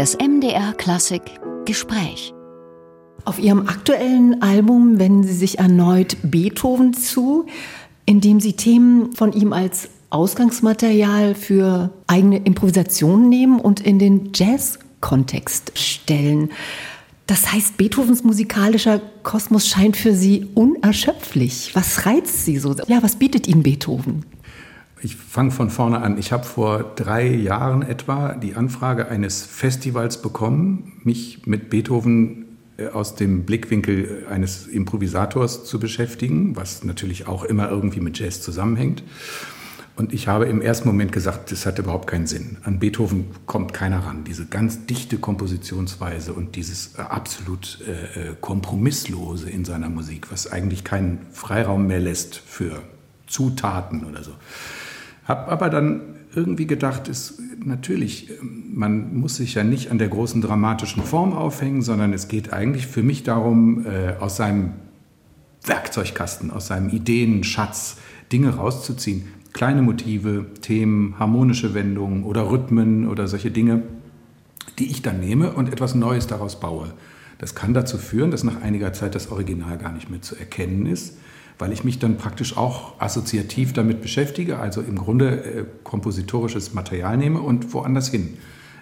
Das 0.00 0.16
MDR 0.16 0.72
Klassik 0.72 1.20
Gespräch. 1.66 2.32
Auf 3.26 3.38
Ihrem 3.38 3.68
aktuellen 3.68 4.40
Album 4.40 4.98
wenden 4.98 5.24
Sie 5.24 5.34
sich 5.34 5.58
erneut 5.58 6.16
Beethoven 6.22 6.94
zu, 6.94 7.44
indem 8.06 8.40
Sie 8.40 8.54
Themen 8.54 9.12
von 9.12 9.34
ihm 9.34 9.52
als 9.52 9.90
Ausgangsmaterial 10.08 11.34
für 11.34 11.90
eigene 12.06 12.38
Improvisationen 12.38 13.28
nehmen 13.28 13.60
und 13.60 13.80
in 13.80 13.98
den 13.98 14.30
Jazz-Kontext 14.34 15.72
stellen. 15.78 16.50
Das 17.26 17.52
heißt, 17.52 17.76
Beethovens 17.76 18.24
musikalischer 18.24 19.02
Kosmos 19.22 19.68
scheint 19.68 19.98
für 19.98 20.14
Sie 20.14 20.46
unerschöpflich. 20.54 21.72
Was 21.74 22.06
reizt 22.06 22.46
Sie 22.46 22.56
so? 22.56 22.74
Ja, 22.88 23.02
was 23.02 23.16
bietet 23.16 23.46
Ihnen 23.46 23.62
Beethoven? 23.62 24.24
Ich 25.02 25.16
fange 25.16 25.50
von 25.50 25.70
vorne 25.70 26.02
an. 26.02 26.18
Ich 26.18 26.30
habe 26.30 26.44
vor 26.44 26.92
drei 26.94 27.26
Jahren 27.26 27.82
etwa 27.82 28.34
die 28.34 28.54
Anfrage 28.54 29.08
eines 29.08 29.42
Festivals 29.42 30.20
bekommen, 30.20 31.00
mich 31.04 31.46
mit 31.46 31.70
Beethoven 31.70 32.58
äh, 32.76 32.88
aus 32.88 33.14
dem 33.14 33.44
Blickwinkel 33.44 34.26
eines 34.28 34.66
Improvisators 34.66 35.64
zu 35.64 35.80
beschäftigen, 35.80 36.54
was 36.54 36.84
natürlich 36.84 37.26
auch 37.26 37.44
immer 37.44 37.70
irgendwie 37.70 38.00
mit 38.00 38.18
Jazz 38.18 38.42
zusammenhängt. 38.42 39.02
Und 39.96 40.12
ich 40.12 40.28
habe 40.28 40.46
im 40.46 40.62
ersten 40.62 40.88
Moment 40.88 41.12
gesagt, 41.12 41.50
das 41.50 41.66
hat 41.66 41.78
überhaupt 41.78 42.06
keinen 42.06 42.26
Sinn. 42.26 42.58
An 42.62 42.78
Beethoven 42.78 43.26
kommt 43.46 43.72
keiner 43.72 43.98
ran. 44.00 44.24
Diese 44.24 44.46
ganz 44.46 44.86
dichte 44.86 45.18
Kompositionsweise 45.18 46.34
und 46.34 46.56
dieses 46.56 46.96
äh, 46.96 47.02
absolut 47.02 47.78
äh, 47.86 48.34
kompromisslose 48.40 49.48
in 49.48 49.64
seiner 49.64 49.88
Musik, 49.88 50.30
was 50.30 50.50
eigentlich 50.50 50.84
keinen 50.84 51.26
Freiraum 51.32 51.86
mehr 51.86 52.00
lässt 52.00 52.36
für 52.36 52.82
Zutaten 53.26 54.04
oder 54.04 54.22
so. 54.22 54.32
Habe 55.24 55.50
aber 55.50 55.70
dann 55.70 56.00
irgendwie 56.34 56.66
gedacht, 56.66 57.08
ist 57.08 57.40
natürlich, 57.64 58.30
man 58.42 59.14
muss 59.18 59.36
sich 59.36 59.54
ja 59.54 59.64
nicht 59.64 59.90
an 59.90 59.98
der 59.98 60.08
großen 60.08 60.40
dramatischen 60.40 61.02
Form 61.02 61.32
aufhängen, 61.32 61.82
sondern 61.82 62.12
es 62.12 62.28
geht 62.28 62.52
eigentlich 62.52 62.86
für 62.86 63.02
mich 63.02 63.22
darum, 63.22 63.84
äh, 63.86 64.14
aus 64.20 64.36
seinem 64.36 64.72
Werkzeugkasten, 65.64 66.50
aus 66.50 66.68
seinem 66.68 66.88
Ideenschatz 66.88 67.98
Dinge 68.32 68.56
rauszuziehen. 68.56 69.24
Kleine 69.52 69.82
Motive, 69.82 70.46
Themen, 70.60 71.16
harmonische 71.18 71.74
Wendungen 71.74 72.22
oder 72.24 72.50
Rhythmen 72.50 73.08
oder 73.08 73.26
solche 73.26 73.50
Dinge, 73.50 73.82
die 74.78 74.86
ich 74.86 75.02
dann 75.02 75.18
nehme 75.20 75.52
und 75.52 75.72
etwas 75.72 75.96
Neues 75.96 76.28
daraus 76.28 76.60
baue. 76.60 76.94
Das 77.38 77.54
kann 77.56 77.74
dazu 77.74 77.98
führen, 77.98 78.30
dass 78.30 78.44
nach 78.44 78.62
einiger 78.62 78.92
Zeit 78.92 79.14
das 79.14 79.30
Original 79.32 79.76
gar 79.78 79.92
nicht 79.92 80.08
mehr 80.08 80.22
zu 80.22 80.36
erkennen 80.36 80.86
ist 80.86 81.16
weil 81.58 81.72
ich 81.72 81.84
mich 81.84 81.98
dann 81.98 82.16
praktisch 82.16 82.56
auch 82.56 83.00
assoziativ 83.00 83.72
damit 83.72 84.02
beschäftige, 84.02 84.58
also 84.58 84.80
im 84.80 84.96
Grunde 84.96 85.44
äh, 85.44 85.64
kompositorisches 85.84 86.74
Material 86.74 87.16
nehme 87.16 87.40
und 87.40 87.72
woanders 87.72 88.08
hin 88.08 88.38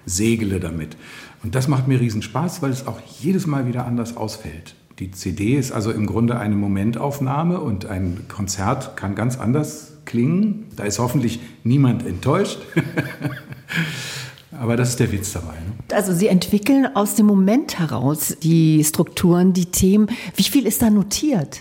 segele 0.06 0.60
damit. 0.60 0.97
Und 1.42 1.55
das 1.55 1.69
macht 1.69 1.86
mir 1.86 2.00
riesen 2.00 2.22
Spaß, 2.22 2.62
weil 2.62 2.70
es 2.70 2.86
auch 2.86 3.00
jedes 3.20 3.47
Mal 3.47 3.66
wieder 3.66 3.86
anders 3.86 4.16
ausfällt. 4.16 4.75
Die 4.98 5.12
CD 5.12 5.55
ist 5.55 5.70
also 5.70 5.92
im 5.92 6.06
Grunde 6.06 6.38
eine 6.38 6.56
Momentaufnahme 6.56 7.60
und 7.60 7.86
ein 7.86 8.25
Konzert 8.27 8.97
kann 8.97 9.14
ganz 9.14 9.38
anders 9.38 9.92
klingen. 10.05 10.66
Da 10.75 10.84
ist 10.84 10.98
hoffentlich 10.98 11.38
niemand 11.62 12.05
enttäuscht. 12.05 12.58
Aber 14.60 14.77
das 14.77 14.91
ist 14.91 15.00
der 15.00 15.12
Witz 15.12 15.32
dabei. 15.32 15.53
Ne? 15.53 15.72
Also 15.92 16.12
Sie 16.12 16.27
entwickeln 16.27 16.88
aus 16.94 17.14
dem 17.14 17.27
Moment 17.27 17.78
heraus 17.78 18.36
die 18.42 18.82
Strukturen, 18.82 19.53
die 19.53 19.66
Themen. 19.66 20.08
Wie 20.34 20.42
viel 20.42 20.66
ist 20.66 20.82
da 20.82 20.91
notiert? 20.91 21.60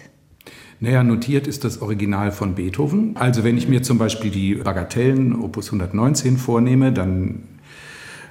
Naja, 0.80 1.03
notiert 1.03 1.47
ist 1.47 1.64
das 1.64 1.81
Original 1.81 2.31
von 2.31 2.53
Beethoven. 2.53 3.16
Also 3.16 3.44
wenn 3.44 3.58
ich 3.58 3.67
mir 3.67 3.81
zum 3.81 3.97
Beispiel 3.97 4.30
die 4.30 4.56
Bagatellen 4.56 5.36
Opus 5.36 5.67
119 5.67 6.38
vornehme, 6.38 6.92
dann 6.94 7.44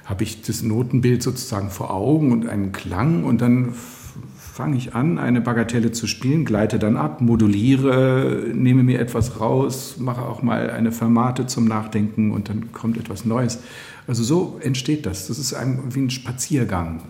habe 0.05 0.23
ich 0.23 0.41
das 0.41 0.63
Notenbild 0.63 1.21
sozusagen 1.21 1.69
vor 1.69 1.93
Augen 1.93 2.31
und 2.31 2.47
einen 2.47 2.71
Klang 2.71 3.25
und 3.25 3.41
dann 3.41 3.73
fange 3.73 4.77
ich 4.77 4.95
an, 4.95 5.19
eine 5.19 5.41
Bagatelle 5.41 5.91
zu 5.91 6.07
spielen, 6.07 6.45
gleite 6.45 6.79
dann 6.79 6.95
ab, 6.95 7.19
moduliere, 7.19 8.45
nehme 8.53 8.81
mir 8.81 9.01
etwas 9.01 9.41
raus, 9.41 9.97
mache 9.99 10.21
auch 10.21 10.41
mal 10.41 10.69
eine 10.69 10.93
Fermate 10.93 11.47
zum 11.47 11.65
Nachdenken 11.65 12.31
und 12.31 12.47
dann 12.47 12.71
kommt 12.71 12.97
etwas 12.97 13.25
Neues. 13.25 13.59
Also 14.07 14.23
so 14.23 14.57
entsteht 14.63 15.05
das. 15.05 15.27
Das 15.27 15.37
ist 15.37 15.53
ein, 15.53 15.93
wie 15.93 15.99
ein 15.99 16.09
Spaziergang. 16.09 17.03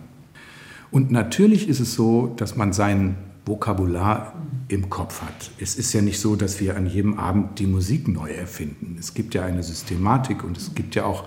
Und 0.90 1.12
natürlich 1.12 1.70
ist 1.70 1.80
es 1.80 1.94
so, 1.94 2.34
dass 2.38 2.58
man 2.58 2.74
sein 2.74 3.16
Vokabular 3.46 4.34
im 4.70 4.90
Kopf 4.90 5.22
hat. 5.22 5.52
Es 5.60 5.76
ist 5.76 5.94
ja 5.94 6.02
nicht 6.02 6.20
so, 6.20 6.36
dass 6.36 6.60
wir 6.60 6.76
an 6.76 6.88
jedem 6.88 7.18
Abend 7.18 7.60
die 7.60 7.68
Musik 7.68 8.08
neu 8.08 8.30
erfinden. 8.30 8.98
Es 9.00 9.14
gibt 9.14 9.34
ja 9.34 9.46
eine 9.46 9.64
Systematik 9.64 10.44
und 10.44 10.58
es 10.58 10.76
gibt 10.76 10.96
ja 10.96 11.06
auch 11.06 11.24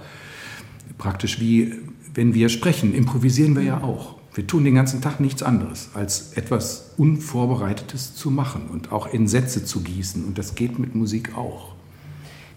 praktisch 0.99 1.41
wie, 1.41 1.75
wenn 2.15 2.35
wir 2.35 2.49
sprechen, 2.49 2.95
improvisieren 2.95 3.57
wir 3.57 3.63
ja 3.63 3.83
auch. 3.83 4.17
Wir 4.35 4.47
tun 4.47 4.65
den 4.65 4.75
ganzen 4.75 5.01
Tag 5.01 5.19
nichts 5.19 5.43
anderes, 5.43 5.91
als 5.95 6.35
etwas 6.35 6.93
Unvorbereitetes 6.99 8.15
zu 8.15 8.31
machen 8.31 8.69
und 8.71 8.93
auch 8.93 9.13
in 9.13 9.27
Sätze 9.27 9.65
zu 9.65 9.81
gießen. 9.81 10.25
Und 10.25 10.39
das 10.39 10.55
geht 10.55 10.79
mit 10.79 10.95
Musik 10.95 11.37
auch. 11.37 11.75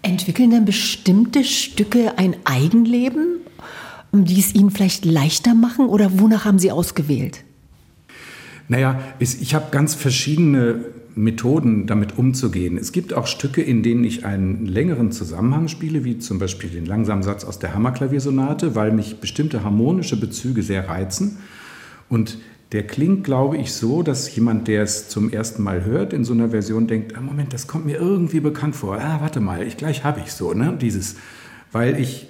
Entwickeln 0.02 0.50
denn 0.50 0.64
bestimmte 0.64 1.44
Stücke 1.44 2.18
ein 2.18 2.36
Eigenleben, 2.44 3.40
die 4.12 4.38
es 4.38 4.54
Ihnen 4.54 4.70
vielleicht 4.70 5.04
leichter 5.04 5.54
machen 5.54 5.86
oder 5.86 6.20
wonach 6.20 6.44
haben 6.44 6.58
Sie 6.58 6.70
ausgewählt? 6.70 7.43
Naja, 8.68 9.00
ich 9.18 9.54
habe 9.54 9.66
ganz 9.70 9.94
verschiedene 9.94 10.84
Methoden, 11.16 11.86
damit 11.86 12.18
umzugehen. 12.18 12.76
Es 12.76 12.90
gibt 12.90 13.14
auch 13.14 13.26
Stücke, 13.26 13.62
in 13.62 13.82
denen 13.82 14.04
ich 14.04 14.24
einen 14.24 14.66
längeren 14.66 15.12
Zusammenhang 15.12 15.68
spiele, 15.68 16.04
wie 16.04 16.18
zum 16.18 16.38
Beispiel 16.38 16.70
den 16.70 16.86
langsamen 16.86 17.22
Satz 17.22 17.44
aus 17.44 17.58
der 17.58 17.74
Hammerklaviersonate, 17.74 18.74
weil 18.74 18.90
mich 18.92 19.20
bestimmte 19.20 19.62
harmonische 19.62 20.18
Bezüge 20.18 20.62
sehr 20.62 20.88
reizen. 20.88 21.38
Und 22.08 22.38
der 22.72 22.84
klingt, 22.86 23.22
glaube 23.22 23.56
ich, 23.56 23.72
so, 23.72 24.02
dass 24.02 24.34
jemand, 24.34 24.66
der 24.66 24.82
es 24.82 25.08
zum 25.08 25.30
ersten 25.30 25.62
Mal 25.62 25.84
hört, 25.84 26.12
in 26.12 26.24
so 26.24 26.32
einer 26.32 26.48
Version 26.48 26.88
denkt, 26.88 27.16
ah, 27.16 27.20
Moment, 27.20 27.52
das 27.52 27.68
kommt 27.68 27.86
mir 27.86 27.98
irgendwie 27.98 28.40
bekannt 28.40 28.74
vor. 28.74 28.98
Ah, 28.98 29.20
warte 29.20 29.40
mal, 29.40 29.62
ich, 29.62 29.76
gleich 29.76 30.02
habe 30.02 30.20
ich 30.24 30.32
so, 30.32 30.52
ne? 30.52 30.76
Dieses, 30.80 31.14
weil 31.70 32.00
ich 32.00 32.26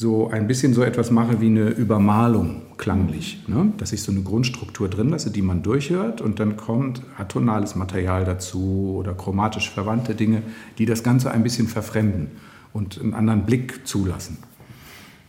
so 0.00 0.28
ein 0.28 0.46
bisschen 0.46 0.74
so 0.74 0.84
etwas 0.84 1.10
mache 1.10 1.40
wie 1.40 1.46
eine 1.46 1.70
Übermalung 1.70 2.62
klanglich, 2.76 3.42
ne? 3.48 3.72
dass 3.78 3.92
ich 3.92 4.00
so 4.00 4.12
eine 4.12 4.22
Grundstruktur 4.22 4.88
drin 4.88 5.08
lasse, 5.08 5.32
die 5.32 5.42
man 5.42 5.64
durchhört 5.64 6.20
und 6.20 6.38
dann 6.38 6.56
kommt 6.56 7.02
atonales 7.18 7.74
Material 7.74 8.24
dazu 8.24 8.94
oder 8.96 9.14
chromatisch 9.14 9.68
verwandte 9.68 10.14
Dinge, 10.14 10.42
die 10.78 10.86
das 10.86 11.02
Ganze 11.02 11.32
ein 11.32 11.42
bisschen 11.42 11.66
verfremden 11.66 12.28
und 12.72 13.00
einen 13.00 13.12
anderen 13.12 13.44
Blick 13.44 13.88
zulassen. 13.88 14.38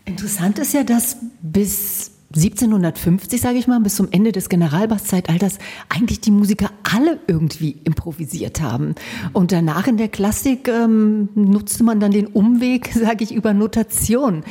Interessant 0.06 0.59
ist 0.59 0.75
ja, 0.75 0.84
dass 0.84 1.18
bis 1.41 2.12
1750, 2.35 3.41
sage 3.41 3.57
ich 3.57 3.67
mal, 3.67 3.79
bis 3.79 3.95
zum 3.95 4.07
Ende 4.12 4.31
des 4.31 4.50
Generalbasszeitalters 4.50 5.57
eigentlich 5.90 6.22
die 6.22 6.29
Musiker 6.29 6.69
alle 6.84 7.19
irgendwie 7.25 7.78
improvisiert 7.84 8.62
haben. 8.62 8.94
Und 9.34 9.51
danach 9.51 9.88
in 9.88 9.97
der 9.97 10.09
Klassik 10.09 10.68
ähm, 10.68 11.29
nutzte 11.34 11.84
man 11.84 12.00
dann 12.00 12.12
den 12.12 12.28
Umweg, 12.28 12.94
sage 12.94 13.23
ich, 13.23 13.34
über 13.34 13.56
Notation. 13.56 14.44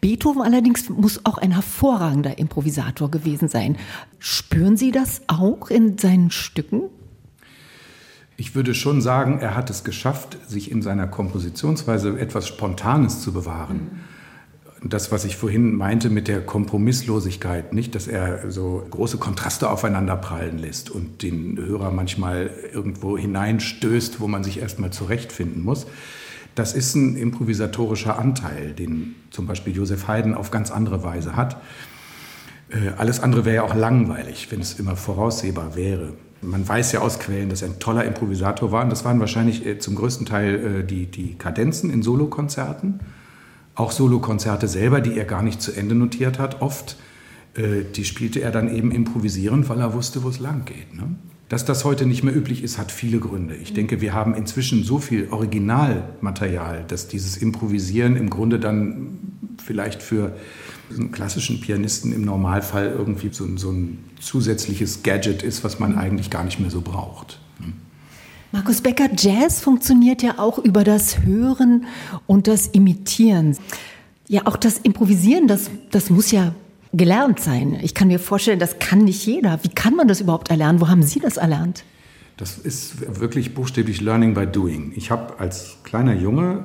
Beethoven 0.00 0.42
allerdings 0.42 0.88
muss 0.88 1.26
auch 1.26 1.38
ein 1.38 1.50
hervorragender 1.50 2.38
Improvisator 2.38 3.10
gewesen 3.10 3.48
sein. 3.48 3.78
Spüren 4.20 4.76
Sie 4.76 4.92
das 4.92 5.22
auch 5.26 5.70
in 5.70 5.98
seinen 5.98 6.30
Stücken? 6.30 6.82
Ich 8.36 8.54
würde 8.54 8.74
schon 8.74 9.00
sagen, 9.00 9.40
er 9.40 9.56
hat 9.56 9.70
es 9.70 9.82
geschafft, 9.82 10.38
sich 10.46 10.70
in 10.70 10.82
seiner 10.82 11.08
Kompositionsweise 11.08 12.18
etwas 12.18 12.46
Spontanes 12.46 13.22
zu 13.22 13.32
bewahren. 13.32 13.76
Mhm 13.76 14.13
das, 14.82 15.10
was 15.10 15.24
ich 15.24 15.36
vorhin 15.36 15.76
meinte 15.76 16.10
mit 16.10 16.28
der 16.28 16.40
Kompromisslosigkeit, 16.42 17.72
nicht, 17.72 17.94
dass 17.94 18.06
er 18.06 18.50
so 18.50 18.86
große 18.90 19.16
Kontraste 19.16 19.70
aufeinander 19.70 20.16
prallen 20.16 20.58
lässt 20.58 20.90
und 20.90 21.22
den 21.22 21.56
Hörer 21.56 21.90
manchmal 21.90 22.50
irgendwo 22.72 23.16
hineinstößt, 23.16 24.20
wo 24.20 24.28
man 24.28 24.44
sich 24.44 24.60
erstmal 24.60 24.90
zurechtfinden 24.90 25.62
muss. 25.62 25.86
Das 26.54 26.74
ist 26.74 26.94
ein 26.94 27.16
improvisatorischer 27.16 28.18
Anteil, 28.18 28.72
den 28.72 29.16
zum 29.30 29.46
Beispiel 29.46 29.74
Josef 29.74 30.06
Haydn 30.06 30.34
auf 30.34 30.50
ganz 30.50 30.70
andere 30.70 31.02
Weise 31.02 31.34
hat. 31.34 31.56
Äh, 32.68 32.90
alles 32.96 33.20
andere 33.20 33.44
wäre 33.44 33.56
ja 33.56 33.62
auch 33.62 33.74
langweilig, 33.74 34.48
wenn 34.50 34.60
es 34.60 34.78
immer 34.78 34.96
voraussehbar 34.96 35.74
wäre. 35.74 36.12
Man 36.42 36.68
weiß 36.68 36.92
ja 36.92 37.00
aus 37.00 37.18
Quellen, 37.18 37.48
dass 37.48 37.62
er 37.62 37.68
ein 37.68 37.78
toller 37.78 38.04
Improvisator 38.04 38.70
war. 38.70 38.84
Und 38.84 38.90
das 38.90 39.04
waren 39.04 39.18
wahrscheinlich 39.18 39.66
äh, 39.66 39.78
zum 39.78 39.94
größten 39.94 40.26
Teil 40.26 40.54
äh, 40.54 40.84
die, 40.84 41.06
die 41.06 41.36
Kadenzen 41.36 41.90
in 41.90 42.02
Solokonzerten 42.02 43.00
auch 43.74 43.92
Solokonzerte 43.92 44.68
selber, 44.68 45.00
die 45.00 45.16
er 45.18 45.24
gar 45.24 45.42
nicht 45.42 45.60
zu 45.60 45.72
Ende 45.72 45.94
notiert 45.94 46.38
hat, 46.38 46.62
oft, 46.62 46.96
äh, 47.54 47.82
die 47.94 48.04
spielte 48.04 48.40
er 48.40 48.50
dann 48.50 48.74
eben 48.74 48.90
improvisierend, 48.90 49.68
weil 49.68 49.80
er 49.80 49.94
wusste, 49.94 50.22
wo 50.22 50.28
es 50.28 50.38
lang 50.38 50.64
geht. 50.64 50.94
Ne? 50.94 51.16
Dass 51.48 51.64
das 51.64 51.84
heute 51.84 52.06
nicht 52.06 52.22
mehr 52.22 52.34
üblich 52.34 52.62
ist, 52.62 52.78
hat 52.78 52.90
viele 52.90 53.18
Gründe. 53.18 53.54
Ich 53.54 53.74
denke, 53.74 54.00
wir 54.00 54.14
haben 54.14 54.34
inzwischen 54.34 54.82
so 54.82 54.98
viel 54.98 55.28
Originalmaterial, 55.30 56.84
dass 56.88 57.08
dieses 57.08 57.36
Improvisieren 57.36 58.16
im 58.16 58.30
Grunde 58.30 58.58
dann 58.58 59.18
vielleicht 59.62 60.02
für 60.02 60.36
einen 60.90 61.12
klassischen 61.12 61.60
Pianisten 61.60 62.12
im 62.12 62.22
Normalfall 62.22 62.94
irgendwie 62.96 63.28
so, 63.30 63.44
so 63.56 63.70
ein 63.70 63.98
zusätzliches 64.20 65.02
Gadget 65.02 65.42
ist, 65.42 65.64
was 65.64 65.78
man 65.78 65.98
eigentlich 65.98 66.30
gar 66.30 66.44
nicht 66.44 66.60
mehr 66.60 66.70
so 66.70 66.80
braucht. 66.80 67.38
Markus 68.54 68.82
Becker, 68.82 69.08
Jazz 69.18 69.60
funktioniert 69.60 70.22
ja 70.22 70.38
auch 70.38 70.58
über 70.58 70.84
das 70.84 71.24
Hören 71.24 71.86
und 72.28 72.46
das 72.46 72.68
Imitieren. 72.68 73.58
Ja, 74.28 74.42
auch 74.44 74.56
das 74.56 74.78
Improvisieren, 74.78 75.48
das, 75.48 75.72
das 75.90 76.08
muss 76.08 76.30
ja 76.30 76.54
gelernt 76.92 77.40
sein. 77.40 77.76
Ich 77.82 77.94
kann 77.94 78.06
mir 78.06 78.20
vorstellen, 78.20 78.60
das 78.60 78.78
kann 78.78 79.00
nicht 79.00 79.26
jeder. 79.26 79.58
Wie 79.64 79.70
kann 79.70 79.96
man 79.96 80.06
das 80.06 80.20
überhaupt 80.20 80.50
erlernen? 80.50 80.80
Wo 80.80 80.86
haben 80.86 81.02
Sie 81.02 81.18
das 81.18 81.36
erlernt? 81.36 81.82
Das 82.36 82.56
ist 82.56 83.20
wirklich 83.20 83.54
buchstäblich 83.54 84.00
Learning 84.00 84.34
by 84.34 84.46
Doing. 84.46 84.92
Ich 84.94 85.10
habe 85.10 85.40
als 85.40 85.78
kleiner 85.82 86.14
Junge 86.14 86.64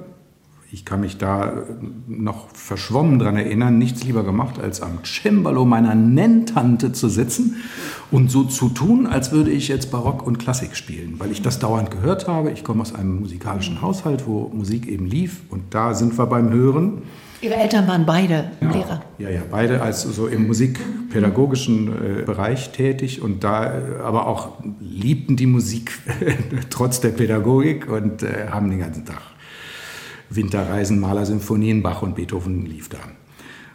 ich 0.71 0.85
kann 0.85 1.01
mich 1.01 1.17
da 1.17 1.63
noch 2.07 2.49
verschwommen 2.53 3.17
dran 3.17 3.37
erinnern, 3.37 3.79
nichts 3.79 4.03
lieber 4.03 4.23
gemacht, 4.23 4.59
als 4.59 4.81
am 4.81 4.99
Cembalo 5.03 5.65
meiner 5.65 5.95
Nenntante 5.95 6.91
zu 6.91 7.09
sitzen 7.09 7.55
und 8.11 8.29
so 8.29 8.43
zu 8.43 8.69
tun, 8.69 9.07
als 9.07 9.31
würde 9.31 9.49
ich 9.49 9.67
jetzt 9.67 9.89
Barock 9.89 10.25
und 10.25 10.37
Klassik 10.37 10.75
spielen, 10.75 11.15
weil 11.17 11.31
ich 11.31 11.41
das 11.41 11.57
dauernd 11.57 11.89
gehört 11.89 12.27
habe. 12.27 12.51
Ich 12.51 12.63
komme 12.63 12.83
aus 12.83 12.93
einem 12.93 13.19
musikalischen 13.19 13.81
Haushalt, 13.81 14.27
wo 14.27 14.51
Musik 14.53 14.87
eben 14.87 15.07
lief 15.07 15.41
und 15.49 15.73
da 15.73 15.95
sind 15.95 16.17
wir 16.19 16.27
beim 16.27 16.51
Hören. 16.51 17.01
Ihre 17.41 17.55
Eltern 17.55 17.87
waren 17.87 18.05
beide 18.05 18.51
ja, 18.61 18.71
Lehrer. 18.71 19.01
Ja, 19.17 19.29
ja, 19.29 19.41
beide 19.49 19.81
als 19.81 20.03
so 20.03 20.27
im 20.27 20.45
musikpädagogischen 20.45 21.87
äh, 21.87 22.21
Bereich 22.23 22.73
tätig 22.73 23.21
und 23.23 23.43
da 23.43 23.65
äh, 23.65 24.01
aber 24.03 24.27
auch 24.27 24.57
liebten 24.81 25.35
die 25.35 25.45
Musik 25.47 25.97
trotz 26.69 26.99
der 26.99 27.09
Pädagogik 27.09 27.89
und 27.89 28.21
äh, 28.21 28.49
haben 28.51 28.69
den 28.69 28.79
ganzen 28.79 29.05
Tag 29.05 29.21
Winterreisen, 30.29 30.99
Malersymphonien, 30.99 31.81
Bach 31.81 32.01
und 32.01 32.15
Beethoven 32.15 32.65
lief 32.65 32.89
da. 32.89 32.99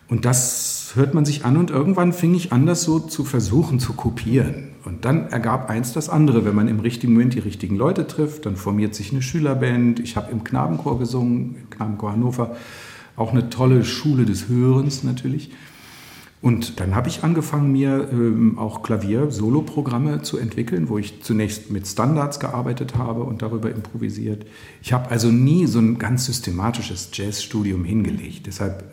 Und 0.08 0.24
das 0.24 0.92
hört 0.94 1.14
man 1.14 1.24
sich 1.24 1.44
an 1.44 1.56
und 1.56 1.70
irgendwann 1.70 2.12
fing 2.12 2.34
ich 2.34 2.52
an, 2.52 2.66
das 2.66 2.82
so 2.82 3.00
zu 3.00 3.24
versuchen 3.24 3.80
zu 3.80 3.94
kopieren. 3.94 4.70
Und 4.84 5.04
dann 5.06 5.28
ergab 5.28 5.70
eins 5.70 5.92
das 5.92 6.08
andere. 6.08 6.44
Wenn 6.44 6.54
man 6.54 6.68
im 6.68 6.80
richtigen 6.80 7.14
Moment 7.14 7.34
die 7.34 7.38
richtigen 7.38 7.76
Leute 7.76 8.06
trifft, 8.06 8.44
dann 8.44 8.56
formiert 8.56 8.94
sich 8.94 9.12
eine 9.12 9.22
Schülerband. 9.22 10.00
Ich 10.00 10.16
habe 10.16 10.30
im 10.30 10.44
Knabenchor 10.44 10.98
gesungen, 10.98 11.56
im 11.62 11.70
Knabenchor 11.70 12.12
Hannover. 12.12 12.56
Auch 13.16 13.32
eine 13.32 13.48
tolle 13.48 13.84
Schule 13.84 14.26
des 14.26 14.48
Hörens 14.48 15.04
natürlich. 15.04 15.50
Und 16.44 16.78
dann 16.78 16.94
habe 16.94 17.08
ich 17.08 17.24
angefangen, 17.24 17.72
mir 17.72 18.06
ähm, 18.12 18.58
auch 18.58 18.82
Klavier-Solo-Programme 18.82 20.20
zu 20.20 20.36
entwickeln, 20.36 20.90
wo 20.90 20.98
ich 20.98 21.22
zunächst 21.22 21.70
mit 21.70 21.86
Standards 21.86 22.38
gearbeitet 22.38 22.96
habe 22.98 23.22
und 23.22 23.40
darüber 23.40 23.70
improvisiert. 23.70 24.44
Ich 24.82 24.92
habe 24.92 25.10
also 25.10 25.32
nie 25.32 25.64
so 25.64 25.78
ein 25.78 25.96
ganz 25.96 26.26
systematisches 26.26 27.08
Jazzstudium 27.14 27.86
hingelegt. 27.86 28.46
Deshalb 28.46 28.84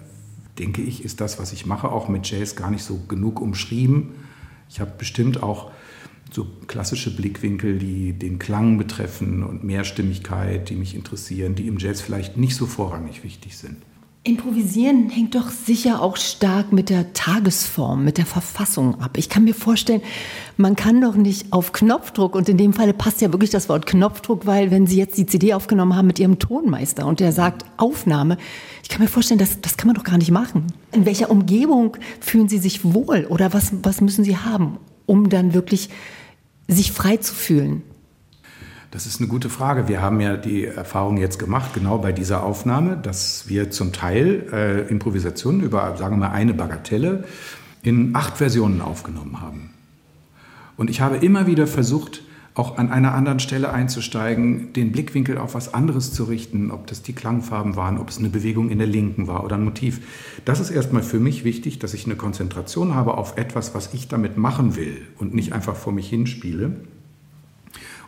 denke 0.60 0.82
ich, 0.82 1.04
ist 1.04 1.20
das, 1.20 1.40
was 1.40 1.52
ich 1.52 1.66
mache, 1.66 1.92
auch 1.92 2.08
mit 2.08 2.26
Jazz 2.32 2.56
gar 2.56 2.72
nicht 2.72 2.84
so 2.84 3.02
genug 3.10 3.42
umschrieben. 3.42 4.12
Ich 4.70 4.80
habe 4.80 4.94
bestimmt 4.98 5.44
auch 5.44 5.72
so 6.32 6.48
klassische 6.68 7.14
Blickwinkel, 7.14 7.80
die 7.80 8.14
den 8.14 8.40
Klang 8.40 8.78
betreffen 8.78 9.44
und 9.44 9.66
Mehrstimmigkeit, 9.66 10.70
die 10.70 10.76
mich 10.76 10.96
interessieren, 10.96 11.56
die 11.56 11.68
im 11.68 11.80
Jazz 11.80 12.00
vielleicht 12.00 12.38
nicht 12.38 12.56
so 12.56 12.66
vorrangig 12.66 13.26
wichtig 13.26 13.58
sind. 13.58 13.76
Improvisieren 14.24 15.10
hängt 15.10 15.34
doch 15.34 15.50
sicher 15.50 16.00
auch 16.00 16.16
stark 16.16 16.72
mit 16.72 16.92
der 16.92 17.12
Tagesform, 17.14 18.06
mit 18.06 18.20
der 18.20 18.28
Verfassung 18.28 19.02
ab. 19.02 19.18
Ich 19.18 19.30
kann 19.30 19.46
mir 19.46 19.56
vorstellen, 19.56 20.04
man 20.58 20.76
kann 20.76 21.02
doch 21.02 21.16
nicht 21.16 21.52
auf 21.52 21.72
Knopfdruck, 21.72 22.36
und 22.36 22.48
in 22.48 22.56
dem 22.56 22.72
Falle 22.72 22.94
passt 22.94 23.22
ja 23.22 23.32
wirklich 23.32 23.50
das 23.50 23.68
Wort 23.68 23.88
Knopfdruck, 23.88 24.46
weil 24.46 24.70
wenn 24.70 24.86
Sie 24.86 24.98
jetzt 24.98 25.18
die 25.18 25.26
CD 25.26 25.56
aufgenommen 25.56 25.96
haben 25.96 26.06
mit 26.06 26.20
Ihrem 26.20 26.38
Tonmeister 26.38 27.08
und 27.08 27.20
der 27.20 27.32
sagt 27.32 27.66
Aufnahme, 27.78 28.38
ich 28.84 28.90
kann 28.90 29.02
mir 29.02 29.08
vorstellen, 29.08 29.40
das, 29.40 29.60
das 29.60 29.76
kann 29.76 29.88
man 29.88 29.96
doch 29.96 30.04
gar 30.04 30.20
nicht 30.20 30.30
machen. 30.30 30.68
In 30.92 31.08
welcher 31.08 31.32
Umgebung 31.32 31.98
fühlen 32.20 32.48
Sie 32.48 32.60
sich 32.60 32.94
wohl 32.94 33.26
oder 33.28 33.54
was, 33.54 33.74
was 33.82 34.02
müssen 34.02 34.24
Sie 34.24 34.38
haben, 34.38 34.78
um 35.08 35.30
dann 35.30 35.56
wirklich 35.56 35.90
sich 36.68 36.92
frei 36.92 37.18
zu 37.18 37.34
fühlen? 37.34 37.82
Das 38.92 39.06
ist 39.06 39.22
eine 39.22 39.30
gute 39.30 39.50
Frage. 39.50 39.88
Wir 39.88 40.02
haben 40.02 40.20
ja 40.20 40.36
die 40.36 40.66
Erfahrung 40.66 41.16
jetzt 41.16 41.40
gemacht, 41.40 41.74
genau 41.74 41.98
bei 41.98 42.12
dieser 42.12 42.44
Aufnahme, 42.44 42.98
dass 42.98 43.48
wir 43.48 43.72
zum 43.72 43.94
Teil 43.94 44.48
äh, 44.52 44.82
Improvisationen 44.90 45.62
über, 45.62 45.96
sagen 45.96 46.16
wir 46.16 46.28
mal, 46.28 46.34
eine 46.34 46.54
Bagatelle 46.54 47.24
in 47.84 48.14
acht 48.14 48.36
Versionen 48.36 48.82
aufgenommen 48.82 49.40
haben. 49.40 49.70
Und 50.76 50.90
ich 50.90 51.00
habe 51.00 51.16
immer 51.16 51.48
wieder 51.48 51.68
versucht, 51.68 52.24
auch 52.54 52.78
an 52.78 52.92
einer 52.92 53.14
anderen 53.14 53.40
Stelle 53.40 53.72
einzusteigen, 53.72 54.74
den 54.74 54.92
Blickwinkel 54.92 55.38
auf 55.38 55.56
was 55.56 55.74
anderes 55.74 56.12
zu 56.12 56.26
richten, 56.26 56.70
ob 56.70 56.86
das 56.88 57.02
die 57.02 57.14
Klangfarben 57.14 57.78
waren, 57.78 57.98
ob 57.98 58.10
es 58.10 58.18
eine 58.18 58.28
Bewegung 58.28 58.70
in 58.70 58.78
der 58.78 58.88
Linken 58.88 59.26
war 59.26 59.46
oder 59.46 59.56
ein 59.56 59.64
Motiv. 59.64 60.02
Das 60.44 60.60
ist 60.60 60.70
erstmal 60.70 61.02
für 61.02 61.22
mich 61.22 61.46
wichtig, 61.46 61.80
dass 61.80 61.94
ich 61.94 62.06
eine 62.06 62.18
Konzentration 62.18 62.94
habe 62.94 63.18
auf 63.18 63.38
etwas, 63.38 63.74
was 63.74 63.94
ich 63.94 64.10
damit 64.10 64.36
machen 64.36 64.76
will 64.76 64.98
und 65.18 65.34
nicht 65.34 65.54
einfach 65.54 65.78
vor 65.78 65.94
mich 65.94 66.10
hinspiele. 66.10 66.76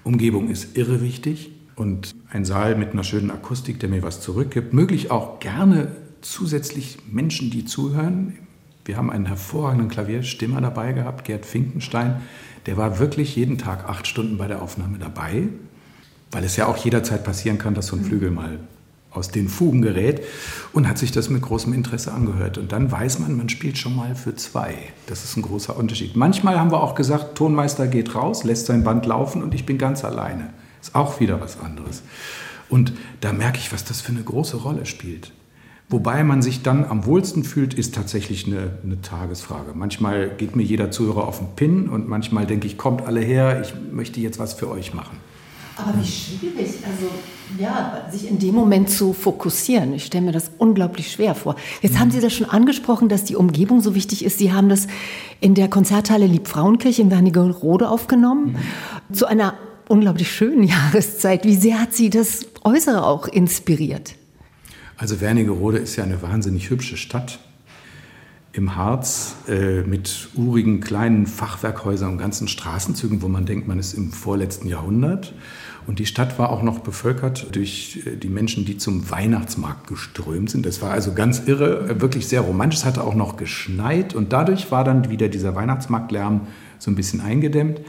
Umgebung 0.04 0.50
ist 0.50 0.78
irre 0.78 1.02
wichtig 1.02 1.52
und 1.76 2.16
ein 2.30 2.46
Saal 2.46 2.76
mit 2.76 2.92
einer 2.92 3.04
schönen 3.04 3.32
Akustik, 3.32 3.80
der 3.80 3.90
mir 3.90 4.04
was 4.04 4.22
zurückgibt. 4.22 4.74
Möglich 4.74 5.12
auch 5.12 5.40
gerne 5.40 5.96
zusätzlich 6.22 6.98
Menschen, 7.12 7.50
die 7.50 7.66
zuhören. 7.66 8.38
Wir 8.86 8.98
haben 8.98 9.10
einen 9.10 9.26
hervorragenden 9.26 9.88
Klavierstimmer 9.88 10.60
dabei 10.60 10.92
gehabt, 10.94 11.26
Gerd 11.26 11.46
Finkenstein. 11.46 12.22
Der 12.66 12.78
war 12.78 13.00
wirklich 13.00 13.36
jeden 13.36 13.58
Tag 13.58 13.88
acht 13.88 14.08
Stunden 14.08 14.38
bei 14.38 14.48
der 14.48 14.62
Aufnahme 14.62 14.98
dabei, 14.98 15.48
weil 16.32 16.44
es 16.44 16.58
ja 16.58 16.68
auch 16.68 16.78
jederzeit 16.78 17.24
passieren 17.24 17.58
kann, 17.58 17.74
dass 17.74 17.88
so 17.88 17.96
ein 17.96 18.04
Flügel 18.04 18.32
mal 18.32 18.60
aus 19.14 19.30
den 19.30 19.48
Fugen 19.50 19.82
gerät 19.82 20.22
und 20.74 20.88
hat 20.88 20.98
sich 20.98 21.12
das 21.12 21.30
mit 21.30 21.42
großem 21.42 21.74
Interesse 21.74 22.12
angehört. 22.12 22.58
Und 22.58 22.72
dann 22.72 22.92
weiß 22.92 23.20
man, 23.20 23.38
man 23.38 23.50
spielt 23.50 23.78
schon 23.78 23.96
mal 23.96 24.16
für 24.16 24.36
zwei. 24.36 24.76
Das 25.08 25.24
ist 25.24 25.38
ein 25.38 25.42
großer 25.44 25.78
Unterschied. 25.78 26.16
Manchmal 26.16 26.60
haben 26.60 26.72
wir 26.72 26.82
auch 26.82 26.96
gesagt, 26.96 27.36
Tonmeister 27.36 27.88
geht 27.88 28.16
raus, 28.16 28.44
lässt 28.44 28.66
sein 28.66 28.84
Band 28.84 29.06
laufen 29.06 29.44
und 29.44 29.54
ich 29.54 29.66
bin 29.66 29.78
ganz 29.78 30.04
alleine. 30.04 30.50
Ist 30.82 30.96
auch 30.96 31.20
wieder 31.20 31.40
was 31.40 31.60
anderes. 31.60 32.04
Und 32.70 32.94
da 33.22 33.34
merke 33.34 33.60
ich, 33.60 33.72
was 33.72 33.86
das 33.86 34.02
für 34.02 34.12
eine 34.12 34.24
große 34.24 34.58
Rolle 34.58 34.86
spielt. 34.86 35.32
Wobei 35.90 36.24
man 36.24 36.42
sich 36.42 36.64
dann 36.64 36.86
am 36.86 37.06
wohlsten 37.06 37.44
fühlt, 37.44 37.74
ist 37.76 37.94
tatsächlich 37.94 38.48
eine, 38.48 38.72
eine, 38.84 39.02
Tagesfrage. 39.02 39.74
Manchmal 39.76 40.30
geht 40.30 40.56
mir 40.56 40.64
jeder 40.64 40.90
Zuhörer 40.90 41.28
auf 41.28 41.38
den 41.38 41.50
Pin 41.56 41.90
und 41.90 42.08
manchmal 42.08 42.48
denke 42.48 42.66
ich, 42.66 42.78
kommt 42.78 43.04
alle 43.04 43.20
her, 43.20 43.62
ich 43.62 43.74
möchte 43.92 44.20
jetzt 44.20 44.40
was 44.40 44.54
für 44.54 44.72
euch 44.72 44.94
machen. 44.94 45.18
Aber 45.76 45.94
wie 46.00 46.06
schwierig, 46.06 46.68
also 46.86 47.10
ja, 47.60 48.08
sich 48.12 48.30
in 48.30 48.40
dem 48.40 48.56
Moment 48.56 48.90
zu 48.90 49.14
fokussieren. 49.14 49.94
Ich 49.94 50.06
stelle 50.06 50.26
mir 50.26 50.32
das 50.32 50.52
unglaublich 50.58 51.12
schwer 51.12 51.36
vor. 51.36 51.56
Jetzt 51.82 51.96
mhm. 51.96 52.00
haben 52.00 52.12
Sie 52.12 52.20
das 52.20 52.34
schon 52.34 52.50
angesprochen, 52.50 53.10
dass 53.10 53.24
die 53.24 53.36
Umgebung 53.36 53.82
so 53.82 53.96
wichtig 53.96 54.24
ist. 54.26 54.40
Sie 54.40 54.54
haben 54.54 54.70
das 54.70 54.88
in 55.40 55.56
der 55.56 55.68
Konzerthalle 55.68 56.28
Liebfrauenkirche 56.28 57.02
in 57.02 57.12
Wernigerode 57.12 57.90
aufgenommen, 57.90 58.58
mhm. 59.10 59.14
zu 59.14 59.26
einer 59.26 59.56
unglaublich 59.88 60.32
schönen 60.32 60.64
Jahreszeit. 60.68 61.46
Wie 61.46 61.56
sehr 61.56 61.80
hat 61.80 61.94
Sie 61.94 62.10
das 62.10 62.48
Äußere 62.64 63.06
auch 63.06 63.28
inspiriert? 63.28 64.16
Also 64.98 65.22
Wernigerode 65.22 65.80
ist 65.80 65.96
ja 65.96 66.04
eine 66.04 66.22
wahnsinnig 66.22 66.70
hübsche 66.70 66.98
Stadt 66.98 67.40
im 68.54 68.76
Harz 68.76 69.36
äh, 69.50 69.82
mit 69.82 70.30
urigen 70.36 70.80
kleinen 70.80 71.26
Fachwerkhäusern 71.26 72.12
und 72.12 72.18
ganzen 72.20 72.48
Straßenzügen, 72.48 73.24
wo 73.24 73.28
man 73.28 73.48
denkt, 73.48 73.68
man 73.68 73.80
ist 73.80 73.94
im 73.94 74.12
vorletzten 74.12 74.68
Jahrhundert. 74.68 75.34
Und 75.86 76.00
die 76.00 76.06
Stadt 76.06 76.40
war 76.40 76.50
auch 76.50 76.62
noch 76.62 76.80
bevölkert 76.80 77.54
durch 77.56 78.04
äh, 78.06 78.16
die 78.16 78.30
Menschen, 78.30 78.64
die 78.64 78.78
zum 78.78 79.10
Weihnachtsmarkt 79.10 79.88
geströmt 79.88 80.52
sind. 80.52 80.68
Das 80.68 80.84
war 80.84 80.92
also 80.92 81.14
ganz 81.14 81.42
irre, 81.48 81.90
äh, 81.90 82.02
wirklich 82.02 82.28
sehr 82.28 82.42
romantisch. 82.42 82.82
Es 82.82 82.86
hatte 82.86 83.04
auch 83.04 83.16
noch 83.16 83.38
geschneit 83.38 84.14
und 84.14 84.32
dadurch 84.32 84.72
war 84.72 84.84
dann 84.84 85.10
wieder 85.10 85.30
dieser 85.30 85.56
Weihnachtsmarktlärm 85.56 86.42
so 86.78 86.92
ein 86.92 86.96
bisschen 86.96 87.22
eingedämmt. 87.22 87.82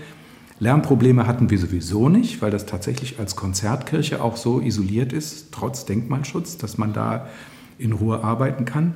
Lärmprobleme 0.61 1.27
hatten 1.27 1.51
wir 1.51 1.59
sowieso 1.59 2.09
nicht, 2.09 2.41
weil 2.41 2.51
das 2.51 2.65
tatsächlich 2.65 3.19
als 3.19 3.37
Konzertkirche 3.37 4.23
auch 4.23 4.39
so 4.39 4.61
isoliert 4.61 5.13
ist, 5.13 5.49
trotz 5.53 5.85
Denkmalschutz, 5.85 6.57
dass 6.57 6.79
man 6.79 6.95
da 6.95 7.27
in 7.77 7.93
Ruhe 7.93 8.25
arbeiten 8.25 8.65
kann. 8.65 8.95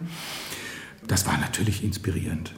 Das 1.08 1.26
war 1.26 1.38
natürlich 1.38 1.82
inspirierend. 1.82 2.52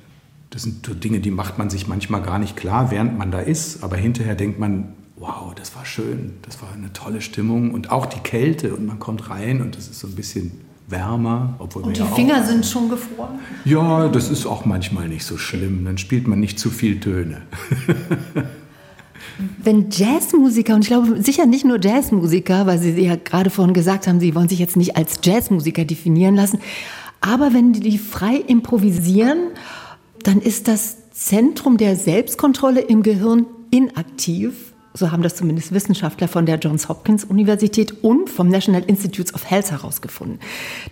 Das 0.51 0.63
sind 0.63 0.85
so 0.85 0.95
Dinge, 0.95 1.21
die 1.21 1.31
macht 1.31 1.59
man 1.59 1.71
sich 1.71 1.87
manchmal 1.87 2.23
gar 2.23 2.39
nicht 2.39 2.57
klar, 2.57 2.91
während 2.91 3.17
man 3.17 3.31
da 3.31 3.39
ist, 3.39 3.85
aber 3.85 3.97
hinterher 3.97 4.35
denkt 4.35 4.59
man, 4.59 4.93
wow, 5.17 5.55
das 5.55 5.77
war 5.77 5.87
schön, 5.87 6.35
das 6.43 6.61
war 6.61 6.73
eine 6.73 6.93
tolle 6.93 7.21
Stimmung 7.21 7.73
und 7.73 7.91
auch 7.91 8.07
die 8.07 8.19
Kälte 8.19 8.75
und 8.75 8.87
man 8.87 8.99
kommt 8.99 9.31
rein 9.31 9.63
und 9.63 9.77
es 9.79 9.89
ist 9.89 10.01
so 10.01 10.09
ein 10.09 10.17
bisschen 10.17 10.51
wärmer. 10.89 11.55
Obwohl 11.59 11.85
und 11.85 11.97
die 11.97 12.01
ja 12.01 12.07
Finger 12.07 12.45
sind 12.45 12.67
schon 12.67 12.89
gefroren? 12.89 13.39
Ja, 13.65 14.09
das 14.09 14.29
ist 14.29 14.47
auch 14.47 14.65
manchmal 14.65 15.09
nicht 15.09 15.25
so 15.25 15.37
schlimm. 15.37 15.85
Dann 15.85 15.99
spielt 15.99 16.27
man 16.27 16.41
nicht 16.41 16.59
zu 16.59 16.71
viel 16.71 16.99
Töne. 16.99 17.43
Wenn 19.63 19.91
Jazzmusiker, 19.91 20.75
und 20.75 20.83
ich 20.83 20.89
glaube 20.89 21.23
sicher 21.23 21.47
nicht 21.47 21.65
nur 21.65 21.79
Jazzmusiker, 21.81 22.67
weil 22.67 22.79
Sie 22.79 22.91
ja 23.01 23.17
gerade 23.17 23.51
vorhin 23.51 23.73
gesagt 23.73 24.07
haben, 24.07 24.21
Sie 24.21 24.35
wollen 24.35 24.49
sich 24.49 24.59
jetzt 24.59 24.77
nicht 24.77 24.97
als 24.97 25.21
Jazzmusiker 25.23 25.85
definieren 25.85 26.35
lassen, 26.35 26.59
aber 27.21 27.53
wenn 27.53 27.73
die 27.73 27.99
frei 27.99 28.37
improvisieren, 28.37 29.51
dann 30.23 30.41
ist 30.41 30.69
das 30.69 31.11
Zentrum 31.13 31.77
der 31.77 31.97
Selbstkontrolle 31.97 32.81
im 32.81 33.03
Gehirn 33.03 33.47
inaktiv 33.71 34.71
so 34.93 35.13
haben 35.13 35.23
das 35.23 35.37
zumindest 35.37 35.73
Wissenschaftler 35.73 36.29
von 36.29 36.47
der 36.47 36.59
Johns 36.59 36.89
Hopkins 36.89 37.25
Universität 37.25 38.03
und 38.03 38.29
vom 38.29 38.49
National 38.49 38.83
Institutes 38.83 39.35
of 39.35 39.49
Health 39.49 39.71
herausgefunden. 39.71 40.41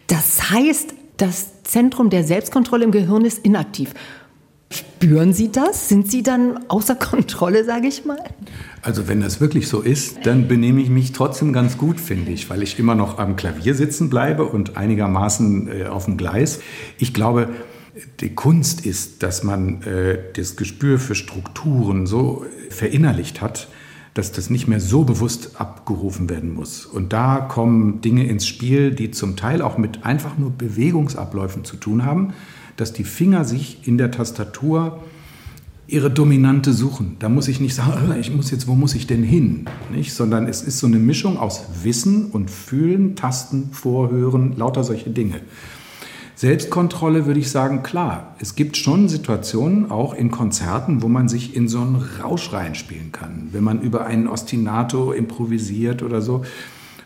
Das 0.07 0.51
heißt, 0.51 0.95
das 1.17 1.63
Zentrum 1.65 2.11
der 2.11 2.23
Selbstkontrolle 2.23 2.85
im 2.85 2.93
Gehirn 2.93 3.25
ist 3.25 3.45
inaktiv. 3.45 3.93
Spüren 4.71 5.33
Sie 5.33 5.51
das? 5.51 5.89
Sind 5.89 6.11
Sie 6.11 6.23
dann 6.23 6.61
außer 6.69 6.95
Kontrolle, 6.95 7.65
sage 7.65 7.89
ich 7.89 8.05
mal? 8.05 8.19
Also 8.83 9.09
wenn 9.09 9.21
das 9.21 9.41
wirklich 9.41 9.69
so 9.69 9.81
ist, 9.81 10.27
dann 10.27 10.47
benehme 10.47 10.83
ich 10.83 10.91
mich 10.91 11.13
trotzdem 11.13 11.53
ganz 11.53 11.79
gut, 11.79 12.01
finde 12.01 12.33
ich, 12.33 12.51
weil 12.51 12.63
ich 12.63 12.79
immer 12.79 12.95
noch 12.95 13.19
am 13.19 13.37
Klavier 13.37 13.75
sitzen 13.75 14.11
bleibe 14.11 14.45
und 14.45 14.77
einigermaßen 14.77 15.69
äh, 15.69 15.85
auf 15.87 16.05
dem 16.05 16.17
Gleis. 16.17 16.61
Ich 16.99 17.15
glaube, 17.15 17.49
die 18.21 18.35
Kunst 18.35 18.85
ist, 18.85 19.23
dass 19.23 19.43
man 19.43 19.83
äh, 19.83 20.19
das 20.35 20.57
Gespür 20.57 20.99
für 20.99 21.15
Strukturen 21.15 22.07
so 22.07 22.45
verinnerlicht 22.69 23.41
hat, 23.41 23.69
dass 24.15 24.33
das 24.33 24.51
nicht 24.51 24.69
mehr 24.69 24.81
so 24.81 25.05
bewusst 25.05 25.61
abgerufen 25.61 26.29
werden 26.29 26.53
muss. 26.53 26.87
Und 26.87 27.13
da 27.13 27.39
kommen 27.39 28.01
Dinge 28.01 28.27
ins 28.27 28.47
Spiel, 28.47 28.91
die 28.91 29.11
zum 29.11 29.37
Teil 29.37 29.63
auch 29.63 29.79
mit 29.79 30.05
einfach 30.05 30.37
nur 30.39 30.51
Bewegungsabläufen 30.51 31.65
zu 31.65 31.77
tun 31.77 32.05
haben, 32.05 32.33
dass 32.79 32.93
die 32.95 33.05
Finger 33.05 33.45
sich 33.45 33.87
in 33.87 33.99
der 33.99 34.11
Tastatur 34.11 35.03
ihre 35.89 36.11
Dominante 36.11 36.73
suchen. 36.73 37.17
Da 37.19 37.29
muss 37.29 37.49
ich 37.49 37.61
nicht 37.61 37.75
sagen, 37.75 38.15
ich 38.21 38.35
muss 38.35 38.51
jetzt, 38.51 38.69
wo 38.69 38.75
muss 38.75 38.95
ich 38.95 39.07
denn 39.07 39.23
hin? 39.23 39.67
Nicht? 39.91 40.13
Sondern 40.13 40.47
es 40.47 40.63
ist 40.63 40.79
so 40.79 40.87
eine 40.87 40.99
Mischung 40.99 41.39
aus 41.39 41.65
Wissen 41.83 42.27
und 42.27 42.51
Fühlen, 42.51 43.17
Tasten, 43.17 43.71
Vorhören, 43.73 44.55
lauter 44.57 44.85
solche 44.85 45.11
Dinge. 45.11 45.41
Selbstkontrolle 46.37 47.27
würde 47.27 47.41
ich 47.41 47.51
sagen, 47.51 47.83
klar, 47.83 48.37
es 48.39 48.55
gibt 48.55 48.77
schon 48.77 49.09
Situationen, 49.09 49.91
auch 49.91 50.15
in 50.15 50.31
Konzerten, 50.31 51.03
wo 51.03 51.09
man 51.09 51.29
sich 51.29 51.57
in 51.57 51.67
so 51.67 51.81
einen 51.81 51.97
Rausch 52.23 52.53
reinspielen 52.53 53.11
kann. 53.11 53.49
Wenn 53.51 53.65
man 53.65 53.81
über 53.81 54.07
einen 54.07 54.29
Ostinato 54.29 55.11
improvisiert 55.11 56.05
oder 56.05 56.23
so. 56.23 56.45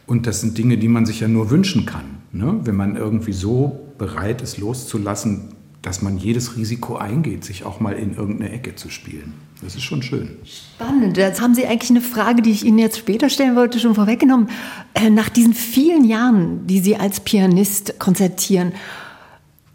Und 0.07 0.26
das 0.26 0.43
sind 0.43 0.59
Dinge, 0.59 0.76
die 0.76 0.88
man 0.88 1.07
sich 1.07 1.21
ja 1.21 1.29
nur 1.29 1.49
wünschen 1.49 1.87
kann. 1.87 2.05
Ne? 2.33 2.61
Wenn 2.64 2.76
man 2.76 2.97
irgendwie 2.97 3.33
so 3.33 3.81
bereit 3.97 4.43
ist, 4.43 4.59
loszulassen, 4.59 5.55
dass 5.83 6.01
man 6.01 6.17
jedes 6.17 6.57
Risiko 6.57 6.97
eingeht, 6.97 7.45
sich 7.45 7.65
auch 7.65 7.81
mal 7.81 7.93
in 7.93 8.15
irgendeine 8.15 8.53
Ecke 8.53 8.77
zu 8.77 8.89
spielen. 8.89 9.35
Das 9.62 9.75
ist 9.75 9.83
schon 9.83 10.03
schön. 10.03 10.37
Spannend. 10.45 11.17
Jetzt 11.17 11.41
haben 11.41 11.55
Sie 11.55 11.67
eigentlich 11.67 11.91
eine 11.91 12.01
Frage, 12.01 12.43
die 12.43 12.51
ich 12.51 12.65
Ihnen 12.65 12.79
jetzt 12.79 12.99
später 12.99 13.29
stellen 13.29 13.57
wollte, 13.57 13.79
schon 13.81 13.95
vorweggenommen. 13.95 14.49
Äh, 14.95 15.11
nach 15.11 15.29
diesen 15.29 15.55
vielen 15.55 16.05
Jahren, 16.05 16.67
die 16.67 16.81
Sie 16.81 16.97
als 16.97 17.21
Pianist 17.21 17.99
konzertieren, 17.99 18.73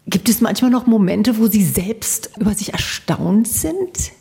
Gibt 0.08 0.30
es 0.30 0.40
manchmal 0.40 0.70
noch 0.70 0.86
Momente, 0.86 1.36
wo 1.36 1.48
Sie 1.48 1.62
selbst 1.62 2.30
über 2.38 2.54
sich 2.54 2.72
erstaunt 2.72 3.46
sind? 3.46 4.12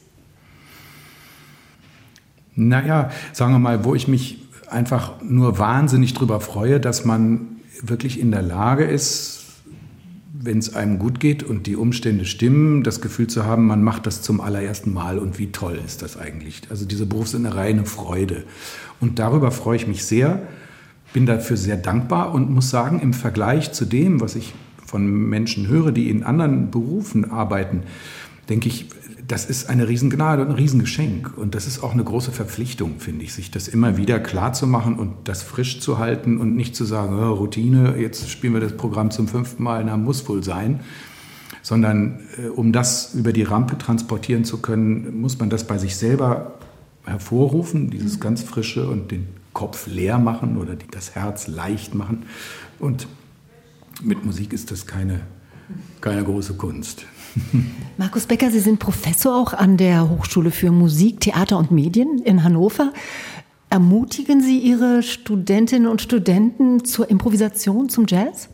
Naja, 2.55 3.09
sagen 3.31 3.53
wir 3.53 3.59
mal, 3.59 3.85
wo 3.85 3.95
ich 3.95 4.09
mich 4.09 4.43
einfach 4.69 5.21
nur 5.21 5.59
wahnsinnig 5.59 6.13
darüber 6.13 6.41
freue, 6.41 6.81
dass 6.81 7.05
man 7.05 7.59
wirklich 7.81 8.19
in 8.19 8.31
der 8.31 8.41
Lage 8.41 8.83
ist, 8.83 9.45
wenn 10.39 10.59
es 10.59 10.75
einem 10.75 10.99
gut 10.99 11.19
geht 11.19 11.43
und 11.43 11.67
die 11.67 11.75
Umstände 11.75 12.25
stimmen, 12.25 12.83
das 12.83 13.01
Gefühl 13.01 13.27
zu 13.27 13.45
haben, 13.45 13.65
man 13.65 13.83
macht 13.83 14.05
das 14.05 14.21
zum 14.21 14.41
allerersten 14.41 14.93
Mal 14.93 15.19
und 15.19 15.39
wie 15.39 15.51
toll 15.51 15.79
ist 15.85 16.01
das 16.01 16.17
eigentlich. 16.17 16.61
Also 16.69 16.85
diese 16.85 17.05
Berufsinnerei 17.05 17.69
eine 17.69 17.85
Freude. 17.85 18.43
Und 18.99 19.19
darüber 19.19 19.51
freue 19.51 19.77
ich 19.77 19.87
mich 19.87 20.05
sehr, 20.05 20.41
bin 21.13 21.25
dafür 21.25 21.57
sehr 21.57 21.77
dankbar 21.77 22.33
und 22.33 22.51
muss 22.51 22.69
sagen, 22.69 22.99
im 22.99 23.13
Vergleich 23.13 23.71
zu 23.71 23.85
dem, 23.85 24.21
was 24.21 24.35
ich 24.35 24.53
von 24.85 25.05
Menschen 25.05 25.67
höre, 25.67 25.91
die 25.91 26.09
in 26.09 26.23
anderen 26.23 26.71
Berufen 26.71 27.31
arbeiten, 27.31 27.83
denke 28.49 28.67
ich, 28.67 28.87
das 29.27 29.45
ist 29.45 29.69
eine 29.69 29.89
Riesengnade 29.89 30.41
und 30.41 30.49
ein 30.49 30.55
Riesengeschenk. 30.55 31.37
Und 31.37 31.53
das 31.53 31.67
ist 31.67 31.83
auch 31.83 31.91
eine 31.91 32.03
große 32.03 32.31
Verpflichtung, 32.31 32.99
finde 32.99 33.25
ich, 33.25 33.33
sich 33.33 33.51
das 33.51 33.67
immer 33.67 33.97
wieder 33.97 34.19
klar 34.19 34.53
zu 34.53 34.67
machen 34.67 34.97
und 34.97 35.27
das 35.27 35.43
frisch 35.43 35.81
zu 35.81 35.97
halten 35.97 36.37
und 36.37 36.55
nicht 36.55 36.75
zu 36.75 36.85
sagen, 36.85 37.13
oh, 37.19 37.33
Routine, 37.33 37.97
jetzt 37.97 38.29
spielen 38.29 38.53
wir 38.53 38.61
das 38.61 38.77
Programm 38.77 39.11
zum 39.11 39.27
fünften 39.27 39.63
Mal, 39.63 39.83
na, 39.83 39.97
muss 39.97 40.27
wohl 40.29 40.43
sein. 40.43 40.79
Sondern 41.61 42.21
äh, 42.37 42.47
um 42.47 42.71
das 42.71 43.13
über 43.15 43.33
die 43.33 43.43
Rampe 43.43 43.77
transportieren 43.77 44.45
zu 44.45 44.59
können, 44.59 45.19
muss 45.19 45.39
man 45.39 45.49
das 45.49 45.67
bei 45.67 45.77
sich 45.77 45.97
selber 45.97 46.53
hervorrufen, 47.03 47.89
dieses 47.89 48.21
ganz 48.21 48.43
frische 48.43 48.87
und 48.87 49.11
den 49.11 49.27
Kopf 49.51 49.87
leer 49.87 50.19
machen 50.19 50.57
oder 50.57 50.75
das 50.91 51.15
Herz 51.15 51.47
leicht 51.47 51.95
machen. 51.95 52.23
Und 52.79 53.07
mit 54.01 54.23
Musik 54.23 54.53
ist 54.53 54.71
das 54.71 54.85
keine, 54.85 55.21
keine 56.01 56.23
große 56.23 56.53
Kunst. 56.53 57.05
Markus 57.97 58.25
Becker, 58.25 58.51
Sie 58.51 58.59
sind 58.59 58.79
Professor 58.79 59.35
auch 59.35 59.53
an 59.53 59.77
der 59.77 60.09
Hochschule 60.09 60.51
für 60.51 60.71
Musik, 60.71 61.19
Theater 61.19 61.57
und 61.57 61.71
Medien 61.71 62.19
in 62.19 62.43
Hannover. 62.43 62.93
Ermutigen 63.69 64.41
Sie 64.41 64.59
Ihre 64.59 65.03
Studentinnen 65.03 65.87
und 65.87 66.01
Studenten 66.01 66.85
zur 66.85 67.09
Improvisation, 67.09 67.89
zum 67.89 68.05
Jazz? 68.07 68.49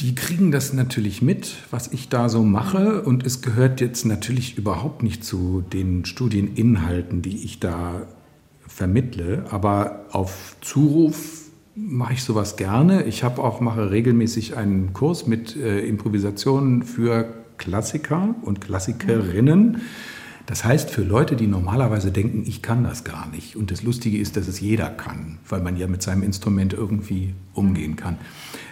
Die 0.00 0.14
kriegen 0.14 0.52
das 0.52 0.72
natürlich 0.72 1.22
mit, 1.22 1.56
was 1.70 1.92
ich 1.92 2.08
da 2.08 2.28
so 2.28 2.42
mache. 2.44 3.02
Und 3.02 3.26
es 3.26 3.42
gehört 3.42 3.80
jetzt 3.80 4.04
natürlich 4.06 4.56
überhaupt 4.56 5.02
nicht 5.02 5.24
zu 5.24 5.62
den 5.72 6.04
Studieninhalten, 6.04 7.22
die 7.22 7.44
ich 7.44 7.58
da 7.58 8.06
vermittle. 8.66 9.44
Aber 9.50 10.06
auf 10.10 10.56
Zuruf 10.60 11.37
mache 11.78 12.14
ich 12.14 12.22
sowas 12.22 12.56
gerne. 12.56 13.04
Ich 13.04 13.22
habe 13.22 13.42
auch 13.42 13.60
mache 13.60 13.90
regelmäßig 13.90 14.56
einen 14.56 14.92
Kurs 14.92 15.26
mit 15.26 15.56
äh, 15.56 15.80
Improvisationen 15.80 16.82
für 16.82 17.26
Klassiker 17.56 18.34
und 18.42 18.60
Klassikerinnen. 18.60 19.82
Das 20.46 20.64
heißt, 20.64 20.88
für 20.88 21.02
Leute, 21.02 21.36
die 21.36 21.46
normalerweise 21.46 22.10
denken, 22.10 22.42
ich 22.46 22.62
kann 22.62 22.82
das 22.82 23.04
gar 23.04 23.28
nicht. 23.28 23.54
Und 23.54 23.70
das 23.70 23.82
Lustige 23.82 24.16
ist, 24.16 24.36
dass 24.36 24.48
es 24.48 24.60
jeder 24.60 24.88
kann, 24.88 25.38
weil 25.46 25.60
man 25.60 25.76
ja 25.76 25.86
mit 25.86 26.02
seinem 26.02 26.22
Instrument 26.22 26.72
irgendwie 26.72 27.34
umgehen 27.52 27.96
kann. 27.96 28.16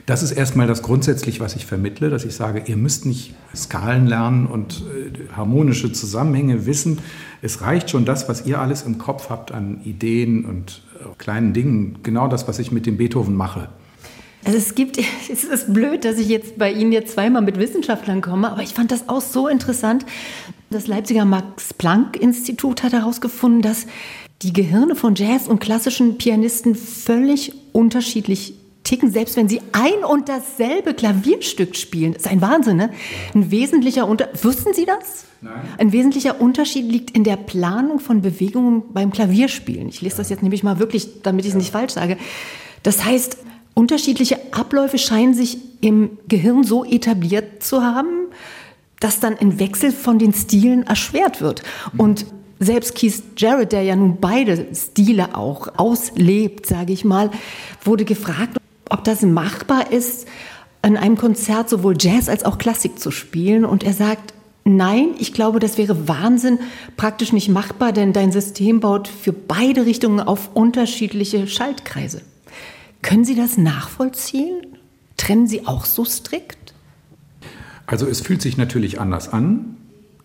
Das 0.07 0.23
ist 0.23 0.33
erstmal 0.33 0.67
das 0.67 0.83
grundsätzlich, 0.83 1.39
was 1.39 1.55
ich 1.55 1.67
vermittle, 1.67 2.09
dass 2.09 2.25
ich 2.25 2.35
sage, 2.35 2.63
ihr 2.65 2.77
müsst 2.77 3.05
nicht 3.05 3.35
Skalen 3.55 4.07
lernen 4.07 4.47
und 4.47 4.85
äh, 4.87 5.37
harmonische 5.37 5.93
Zusammenhänge 5.93 6.65
wissen. 6.65 6.99
Es 7.43 7.61
reicht 7.61 7.91
schon 7.91 8.07
das, 8.07 8.29
was 8.29 8.47
ihr 8.47 8.61
alles 8.61 8.83
im 8.83 8.97
Kopf 8.97 9.29
habt 9.29 9.53
an 9.53 9.83
Ideen 9.85 10.47
und 10.47 10.83
kleinen 11.19 11.53
Dingen. 11.53 11.99
Genau 12.03 12.29
das, 12.29 12.49
was 12.49 12.59
ich 12.59 12.73
mit 12.73 12.87
dem 12.87 12.97
Beethoven 12.97 13.35
mache. 13.35 13.69
Also 14.45 14.59
es 14.59 14.75
gibt, 14.75 14.99
es 15.31 15.45
ist 15.45 15.73
blöd, 15.73 16.05
dass 16.05 16.19
ich 16.19 16.29
jetzt 16.29 16.59
bei 16.59 16.73
Ihnen 16.73 16.93
jetzt 16.93 17.15
zweimal 17.15 17.43
mit 17.43 17.59
Wissenschaftlern 17.59 18.23
komme, 18.23 18.51
aber 18.51 18.63
ich 18.63 18.75
fand 18.75 18.93
das 18.93 19.09
auch 19.09 19.21
so 19.21 19.49
interessant. 19.49 20.07
Das 20.71 20.87
Leipziger 20.87 21.25
Max-Planck-Institut 21.25 22.83
hat 22.83 22.93
herausgefunden, 22.93 23.63
dass 23.63 23.87
die 24.43 24.53
Gehirne 24.53 24.95
von 24.97 25.15
Jazz- 25.15 25.49
und 25.49 25.61
klassischen 25.61 26.19
Pianisten 26.19 26.75
völlig 26.75 27.55
unterschiedlich 27.73 28.55
ticken, 28.87 29.11
selbst 29.11 29.37
wenn 29.37 29.49
sie 29.49 29.61
ein 29.73 30.05
und 30.05 30.29
dasselbe 30.29 30.95
Klavierstück 30.95 31.77
spielen. 31.77 32.15
Das 32.15 32.23
ist 32.23 32.29
ein 32.31 32.41
Wahnsinn, 32.41 32.77
ne? 32.77 32.91
Ein 33.35 33.51
wesentlicher 33.51 34.07
Unter 34.07 34.29
Wussten 34.43 34.73
Sie 34.75 34.87
das? 34.87 35.25
Nein. 35.41 35.55
Ein 35.79 35.93
wesentlicher 35.93 36.41
Unterschied 36.41 36.91
liegt 36.91 37.11
in 37.11 37.25
der 37.25 37.37
Planung 37.37 37.99
von 37.99 38.23
Bewegungen 38.23 38.85
beim 38.93 39.11
Klavierspielen. 39.11 39.89
Ich 39.89 40.01
lese 40.01 40.19
das 40.19 40.31
jetzt 40.31 40.43
nämlich 40.43 40.63
mal 40.63 40.79
wirklich, 40.79 41.23
damit 41.23 41.45
ich 41.45 41.51
es 41.51 41.57
nicht 41.57 41.73
falsch 41.73 41.95
sage. 41.95 42.17
Das 42.83 43.05
heißt, 43.05 43.39
unterschiedliche 43.75 44.39
Abläufe 44.53 44.99
scheinen 44.99 45.35
sich 45.35 45.59
im 45.81 46.19
Gehirn 46.29 46.63
so 46.65 46.85
etabliert 46.85 47.63
zu 47.63 47.83
haben, 47.83 48.29
dass 49.01 49.21
dann 49.21 49.37
ein 49.37 49.59
Wechsel 49.59 49.93
von 49.93 50.19
den 50.19 50.33
Stilen 50.33 50.85
erschwert 50.85 51.41
wird. 51.41 51.63
Und 51.99 52.25
selbst 52.59 52.95
Keith 52.95 53.23
Jarrett, 53.37 53.73
der 53.73 53.83
ja 53.83 53.97
nun 53.97 54.19
beide 54.21 54.69
Stile 54.75 55.37
auch 55.37 55.69
auslebt, 55.77 56.67
sage 56.67 56.93
ich 56.93 57.05
mal, 57.05 57.31
wurde 57.85 58.05
gefragt, 58.05 58.57
ob 58.91 59.05
das 59.05 59.23
machbar 59.23 59.93
ist, 59.93 60.27
an 60.83 60.97
einem 60.97 61.17
Konzert 61.17 61.69
sowohl 61.69 61.97
Jazz 61.99 62.29
als 62.29 62.45
auch 62.45 62.59
Klassik 62.59 62.99
zu 62.99 63.11
spielen. 63.11 63.65
Und 63.65 63.83
er 63.83 63.93
sagt, 63.93 64.35
nein, 64.65 65.11
ich 65.19 65.33
glaube, 65.33 65.59
das 65.59 65.79
wäre 65.79 66.09
Wahnsinn, 66.09 66.59
praktisch 66.97 67.33
nicht 67.33 67.49
machbar, 67.49 67.93
denn 67.93 68.13
dein 68.13 68.33
System 68.33 68.81
baut 68.81 69.09
für 69.09 69.33
beide 69.33 69.87
Richtungen 69.87 70.21
auf 70.21 70.51
unterschiedliche 70.55 71.47
Schaltkreise. 71.47 72.23
Können 73.03 73.25
Sie 73.25 73.35
das 73.37 73.57
nachvollziehen? 73.59 74.67
Trennen 75.17 75.47
Sie 75.47 75.67
auch 75.67 75.85
so 75.85 76.05
strikt? 76.05 76.75
Also 77.87 78.07
es 78.07 78.21
fühlt 78.21 78.43
sich 78.43 78.57
natürlich 78.57 79.01
anders 79.01 79.33
an, 79.33 79.77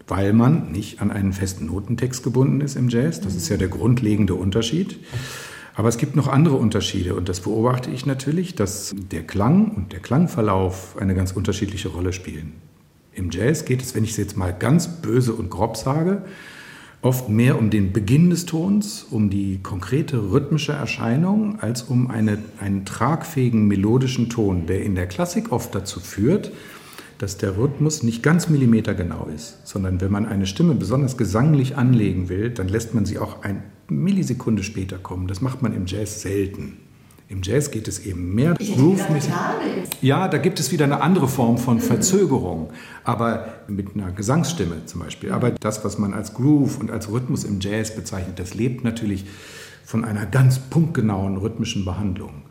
weil 0.08 0.34
man 0.34 0.72
nicht 0.72 1.02
an 1.02 1.12
einen 1.12 1.32
festen 1.32 1.68
Notentext 1.68 2.24
gebunden 2.24 2.62
ist 2.62 2.76
im 2.76 2.90
Jazz. 2.90 3.22
Das 3.22 3.36
ist 3.36 3.50
ja 3.50 3.58
der 3.58 3.68
grundlegende 3.68 4.36
Unterschied. 4.36 5.00
Aber 5.74 5.88
es 5.88 5.98
gibt 5.98 6.16
noch 6.16 6.28
andere 6.28 6.56
Unterschiede 6.56 7.16
und 7.16 7.30
das 7.30 7.42
beobachte 7.42 7.90
ich 7.92 8.06
natürlich, 8.06 8.56
dass 8.56 8.94
der 8.96 9.24
Klang 9.24 9.72
und 9.72 9.94
der 9.94 10.00
Klangverlauf 10.00 10.98
eine 11.00 11.16
ganz 11.16 11.32
unterschiedliche 11.32 11.90
Rolle 11.90 12.14
spielen. 12.14 12.54
Im 13.14 13.30
Jazz 13.32 13.66
geht 13.66 13.82
es, 13.82 13.96
wenn 13.96 14.04
ich 14.04 14.12
es 14.12 14.18
jetzt 14.18 14.38
mal 14.38 14.54
ganz 14.58 14.88
böse 15.02 15.34
und 15.34 15.50
grob 15.50 15.78
sage, 15.78 16.24
oft 17.02 17.30
mehr 17.30 17.58
um 17.58 17.70
den 17.70 17.94
Beginn 17.94 18.30
des 18.30 18.46
Tons, 18.46 19.06
um 19.10 19.30
die 19.30 19.60
konkrete 19.62 20.32
rhythmische 20.32 20.74
Erscheinung, 20.74 21.60
als 21.60 21.84
um 21.84 22.10
eine, 22.10 22.38
einen 22.60 22.86
tragfähigen 22.86 23.68
melodischen 23.68 24.30
Ton, 24.30 24.66
der 24.68 24.84
in 24.84 24.96
der 24.96 25.08
Klassik 25.08 25.52
oft 25.52 25.74
dazu 25.74 26.00
führt, 26.00 26.52
dass 27.18 27.38
der 27.38 27.58
Rhythmus 27.58 28.04
nicht 28.04 28.24
ganz 28.24 28.50
millimetergenau 28.50 29.28
ist, 29.34 29.68
sondern 29.68 30.02
wenn 30.02 30.12
man 30.12 30.26
eine 30.26 30.46
Stimme 30.46 30.74
besonders 30.74 31.18
gesanglich 31.18 31.78
anlegen 31.78 32.30
will, 32.30 32.50
dann 32.50 32.68
lässt 32.68 32.94
man 32.94 33.06
sie 33.06 33.20
auch 33.20 33.44
ein 33.44 33.64
Millisekunde 33.92 34.64
später 34.64 34.98
kommen. 34.98 35.28
Das 35.28 35.42
macht 35.42 35.62
man 35.62 35.74
im 35.74 35.86
Jazz 35.86 36.22
selten. 36.22 36.78
Im 37.28 37.42
Jazz 37.44 37.72
geht 37.72 37.88
es 37.88 38.00
eben 38.00 38.36
mehr 38.36 38.56
groove-mäßig. 38.56 39.32
Ja, 40.02 40.28
da 40.28 40.38
gibt 40.38 40.60
es 40.60 40.72
wieder 40.74 40.84
eine 40.84 41.02
andere 41.02 41.30
Form 41.30 41.58
von 41.58 41.80
Verzögerung, 41.80 42.72
aber 43.06 43.54
mit 43.68 43.96
einer 43.96 44.12
Gesangsstimme 44.12 44.86
zum 44.86 45.00
Beispiel. 45.00 45.32
Aber 45.32 45.52
das, 45.52 45.86
was 45.86 45.98
man 45.98 46.14
als 46.14 46.34
Groove 46.34 46.80
und 46.80 46.92
als 46.92 47.10
Rhythmus 47.10 47.46
im 47.46 47.62
Jazz 47.62 47.96
bezeichnet, 47.96 48.38
das 48.38 48.54
lebt 48.54 48.84
natürlich 48.84 49.26
von 49.86 50.04
einer 50.04 50.26
ganz 50.26 50.60
punktgenauen 50.60 51.38
rhythmischen 51.38 51.86
Behandlung. 51.86 52.42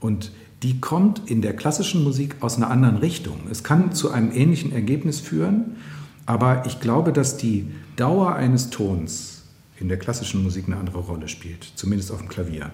Und 0.00 0.32
die 0.62 0.80
kommt 0.80 1.30
in 1.30 1.42
der 1.42 1.54
klassischen 1.54 2.02
Musik 2.02 2.36
aus 2.40 2.56
einer 2.56 2.70
anderen 2.70 2.96
Richtung. 2.96 3.40
Es 3.50 3.62
kann 3.62 3.92
zu 3.92 4.10
einem 4.10 4.32
ähnlichen 4.32 4.72
Ergebnis 4.72 5.20
führen, 5.20 5.76
aber 6.24 6.64
ich 6.66 6.80
glaube, 6.80 7.12
dass 7.12 7.36
die 7.36 7.66
Dauer 7.96 8.34
eines 8.34 8.70
Tons 8.70 9.33
in 9.80 9.88
der 9.88 9.98
klassischen 9.98 10.42
Musik 10.42 10.64
eine 10.66 10.76
andere 10.76 11.00
Rolle 11.00 11.28
spielt, 11.28 11.64
zumindest 11.74 12.12
auf 12.12 12.18
dem 12.18 12.28
Klavier. 12.28 12.70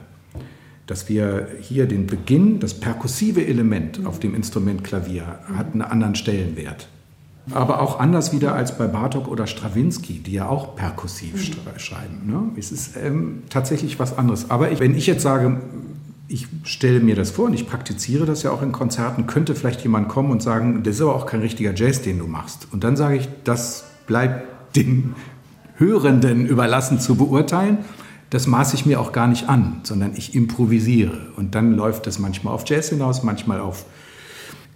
Dass 0.87 1.09
wir 1.09 1.49
hier 1.61 1.87
den 1.87 2.07
Beginn, 2.07 2.61
das 2.61 2.75
perkussive 2.75 3.47
Element 3.47 4.05
auf 4.07 4.19
dem 4.19 4.35
Instrument 4.35 4.85
Klavier 4.85 5.41
hat 5.55 5.73
einen 5.73 5.83
anderen 5.83 6.15
Stellenwert. 6.15 6.89
Aber 7.53 7.81
auch 7.81 7.99
anders 7.99 8.33
wieder 8.33 8.55
als 8.55 8.77
bei 8.77 8.87
Bartok 8.87 9.29
oder 9.29 9.47
Strawinski, 9.47 10.19
die 10.19 10.33
ja 10.33 10.49
auch 10.49 10.77
perkussiv 10.77 11.53
schreiben. 11.79 12.27
Ne? 12.27 12.43
Es 12.57 12.71
ist 12.71 12.97
ähm, 12.97 13.43
tatsächlich 13.49 13.99
was 13.99 14.17
anderes. 14.17 14.51
Aber 14.51 14.71
ich, 14.71 14.79
wenn 14.79 14.95
ich 14.95 15.07
jetzt 15.07 15.23
sage, 15.23 15.61
ich 16.29 16.47
stelle 16.63 17.01
mir 17.01 17.17
das 17.17 17.31
vor 17.31 17.47
und 17.47 17.55
ich 17.55 17.67
praktiziere 17.67 18.25
das 18.25 18.45
ja 18.45 18.53
auch 18.53 18.63
in 18.63 18.71
Konzerten, 18.71 19.27
könnte 19.27 19.55
vielleicht 19.57 19.83
jemand 19.83 20.09
kommen 20.09 20.31
und 20.31 20.43
sagen, 20.43 20.83
das 20.85 20.97
ist 20.97 21.01
aber 21.01 21.17
auch 21.17 21.27
kein 21.27 21.41
richtiger 21.41 21.75
Jazz, 21.75 22.03
den 22.03 22.19
du 22.19 22.27
machst. 22.27 22.69
Und 22.73 22.85
dann 22.85 22.97
sage 22.97 23.17
ich, 23.17 23.29
das 23.43 23.85
bleibt 24.07 24.47
dem 24.77 25.15
Hörenden 25.81 26.47
überlassen 26.47 27.01
zu 27.01 27.17
beurteilen. 27.17 27.79
Das 28.29 28.47
maße 28.47 28.77
ich 28.77 28.87
mir 28.87 29.01
auch 29.01 29.11
gar 29.11 29.27
nicht 29.27 29.49
an, 29.49 29.81
sondern 29.83 30.13
ich 30.15 30.37
improvisiere. 30.37 31.33
Und 31.37 31.57
dann 31.57 31.75
läuft 31.75 32.07
das 32.07 32.21
manchmal 32.21 32.55
auf 32.55 32.63
Jazz 32.69 32.91
hinaus, 32.91 33.25
manchmal 33.25 33.59
auf 33.59 33.87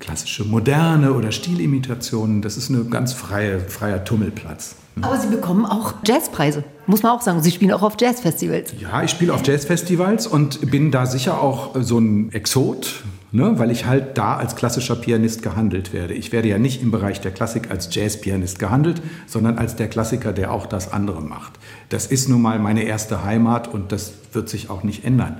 klassische 0.00 0.44
Moderne 0.44 1.12
oder 1.12 1.30
Stilimitationen. 1.30 2.42
Das 2.42 2.56
ist 2.56 2.68
ein 2.70 2.90
ganz 2.90 3.12
freie, 3.12 3.60
freier 3.60 4.04
Tummelplatz. 4.04 4.74
Aber 5.00 5.18
Sie 5.18 5.28
bekommen 5.28 5.66
auch 5.66 5.94
Jazzpreise, 6.04 6.64
muss 6.86 7.02
man 7.02 7.12
auch 7.12 7.20
sagen. 7.20 7.42
Sie 7.42 7.50
spielen 7.50 7.72
auch 7.72 7.82
auf 7.82 7.94
Jazzfestivals. 8.00 8.74
Ja, 8.80 9.02
ich 9.02 9.10
spiele 9.10 9.32
auf 9.32 9.46
Jazzfestivals 9.46 10.26
und 10.26 10.70
bin 10.70 10.90
da 10.90 11.06
sicher 11.06 11.40
auch 11.40 11.76
so 11.80 11.98
ein 11.98 12.32
Exot, 12.32 13.02
ne, 13.34 13.58
weil 13.58 13.72
ich 13.72 13.84
halt 13.84 14.16
da 14.16 14.36
als 14.36 14.54
klassischer 14.54 14.94
Pianist 14.94 15.42
gehandelt 15.42 15.92
werde. 15.92 16.14
Ich 16.14 16.30
werde 16.30 16.48
ja 16.48 16.58
nicht 16.58 16.80
im 16.82 16.92
Bereich 16.92 17.20
der 17.20 17.32
Klassik 17.32 17.68
als 17.70 17.92
Jazzpianist 17.92 18.60
gehandelt, 18.60 19.02
sondern 19.26 19.58
als 19.58 19.74
der 19.74 19.88
Klassiker, 19.88 20.32
der 20.32 20.52
auch 20.52 20.66
das 20.66 20.92
andere 20.92 21.20
macht. 21.20 21.58
Das 21.88 22.06
ist 22.06 22.28
nun 22.28 22.40
mal 22.40 22.60
meine 22.60 22.84
erste 22.84 23.24
Heimat 23.24 23.66
und 23.66 23.90
das 23.90 24.14
wird 24.32 24.48
sich 24.48 24.70
auch 24.70 24.84
nicht 24.84 25.04
ändern. 25.04 25.38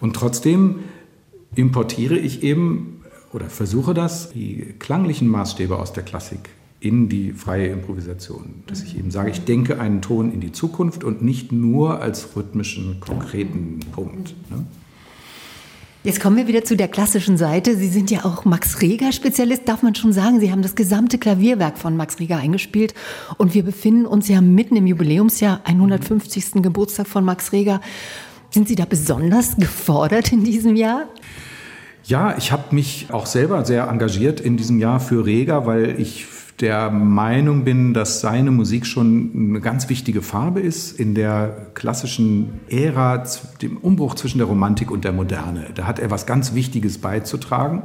Und 0.00 0.14
trotzdem 0.14 0.80
importiere 1.54 2.16
ich 2.16 2.42
eben 2.42 3.00
oder 3.32 3.46
versuche 3.46 3.94
das, 3.94 4.30
die 4.30 4.74
klanglichen 4.78 5.26
Maßstäbe 5.26 5.78
aus 5.78 5.94
der 5.94 6.02
Klassik 6.02 6.50
in 6.78 7.08
die 7.08 7.32
freie 7.32 7.68
Improvisation. 7.68 8.62
Dass 8.66 8.82
ich 8.82 8.98
eben 8.98 9.10
sage, 9.10 9.30
ich 9.30 9.44
denke 9.44 9.80
einen 9.80 10.02
Ton 10.02 10.30
in 10.30 10.40
die 10.40 10.52
Zukunft 10.52 11.02
und 11.04 11.22
nicht 11.22 11.52
nur 11.52 12.02
als 12.02 12.36
rhythmischen, 12.36 13.00
konkreten 13.00 13.80
Punkt. 13.92 14.34
Ne? 14.50 14.66
Jetzt 16.04 16.20
kommen 16.20 16.36
wir 16.36 16.46
wieder 16.46 16.62
zu 16.62 16.76
der 16.76 16.88
klassischen 16.88 17.38
Seite. 17.38 17.78
Sie 17.78 17.88
sind 17.88 18.10
ja 18.10 18.26
auch 18.26 18.44
Max 18.44 18.82
Reger-Spezialist, 18.82 19.66
darf 19.66 19.82
man 19.82 19.94
schon 19.94 20.12
sagen. 20.12 20.38
Sie 20.38 20.52
haben 20.52 20.60
das 20.60 20.74
gesamte 20.74 21.16
Klavierwerk 21.16 21.78
von 21.78 21.96
Max 21.96 22.20
Reger 22.20 22.36
eingespielt. 22.36 22.92
Und 23.38 23.54
wir 23.54 23.62
befinden 23.62 24.04
uns 24.04 24.28
ja 24.28 24.42
mitten 24.42 24.76
im 24.76 24.86
Jubiläumsjahr, 24.86 25.62
150. 25.64 26.62
Geburtstag 26.62 27.06
von 27.06 27.24
Max 27.24 27.52
Reger. 27.52 27.80
Sind 28.50 28.68
Sie 28.68 28.74
da 28.74 28.84
besonders 28.84 29.56
gefordert 29.56 30.30
in 30.30 30.44
diesem 30.44 30.76
Jahr? 30.76 31.08
Ja, 32.04 32.36
ich 32.36 32.52
habe 32.52 32.74
mich 32.74 33.06
auch 33.10 33.24
selber 33.24 33.64
sehr 33.64 33.88
engagiert 33.88 34.40
in 34.40 34.58
diesem 34.58 34.78
Jahr 34.78 35.00
für 35.00 35.24
Reger, 35.24 35.64
weil 35.64 35.98
ich 35.98 36.26
der 36.60 36.90
Meinung 36.90 37.64
bin, 37.64 37.94
dass 37.94 38.20
seine 38.20 38.50
Musik 38.50 38.86
schon 38.86 39.30
eine 39.34 39.60
ganz 39.60 39.88
wichtige 39.88 40.22
Farbe 40.22 40.60
ist 40.60 40.98
in 40.98 41.14
der 41.14 41.66
klassischen 41.74 42.60
Ära, 42.68 43.24
dem 43.60 43.76
Umbruch 43.78 44.14
zwischen 44.14 44.38
der 44.38 44.46
Romantik 44.46 44.90
und 44.90 45.04
der 45.04 45.12
Moderne. 45.12 45.66
Da 45.74 45.86
hat 45.86 45.98
er 45.98 46.10
was 46.10 46.26
ganz 46.26 46.54
Wichtiges 46.54 46.98
beizutragen. 46.98 47.82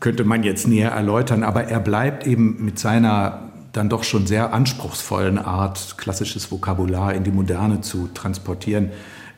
Könnte 0.00 0.24
man 0.24 0.42
jetzt 0.42 0.66
näher 0.66 0.90
erläutern, 0.90 1.42
aber 1.44 1.64
er 1.64 1.80
bleibt 1.80 2.26
eben 2.26 2.64
mit 2.64 2.78
seiner 2.78 3.48
dann 3.72 3.88
doch 3.88 4.02
schon 4.02 4.26
sehr 4.26 4.52
anspruchsvollen 4.52 5.38
Art, 5.38 5.96
klassisches 5.98 6.50
Vokabular 6.50 7.14
in 7.14 7.22
die 7.22 7.30
Moderne 7.30 7.80
zu 7.80 8.08
transportieren, 8.12 8.90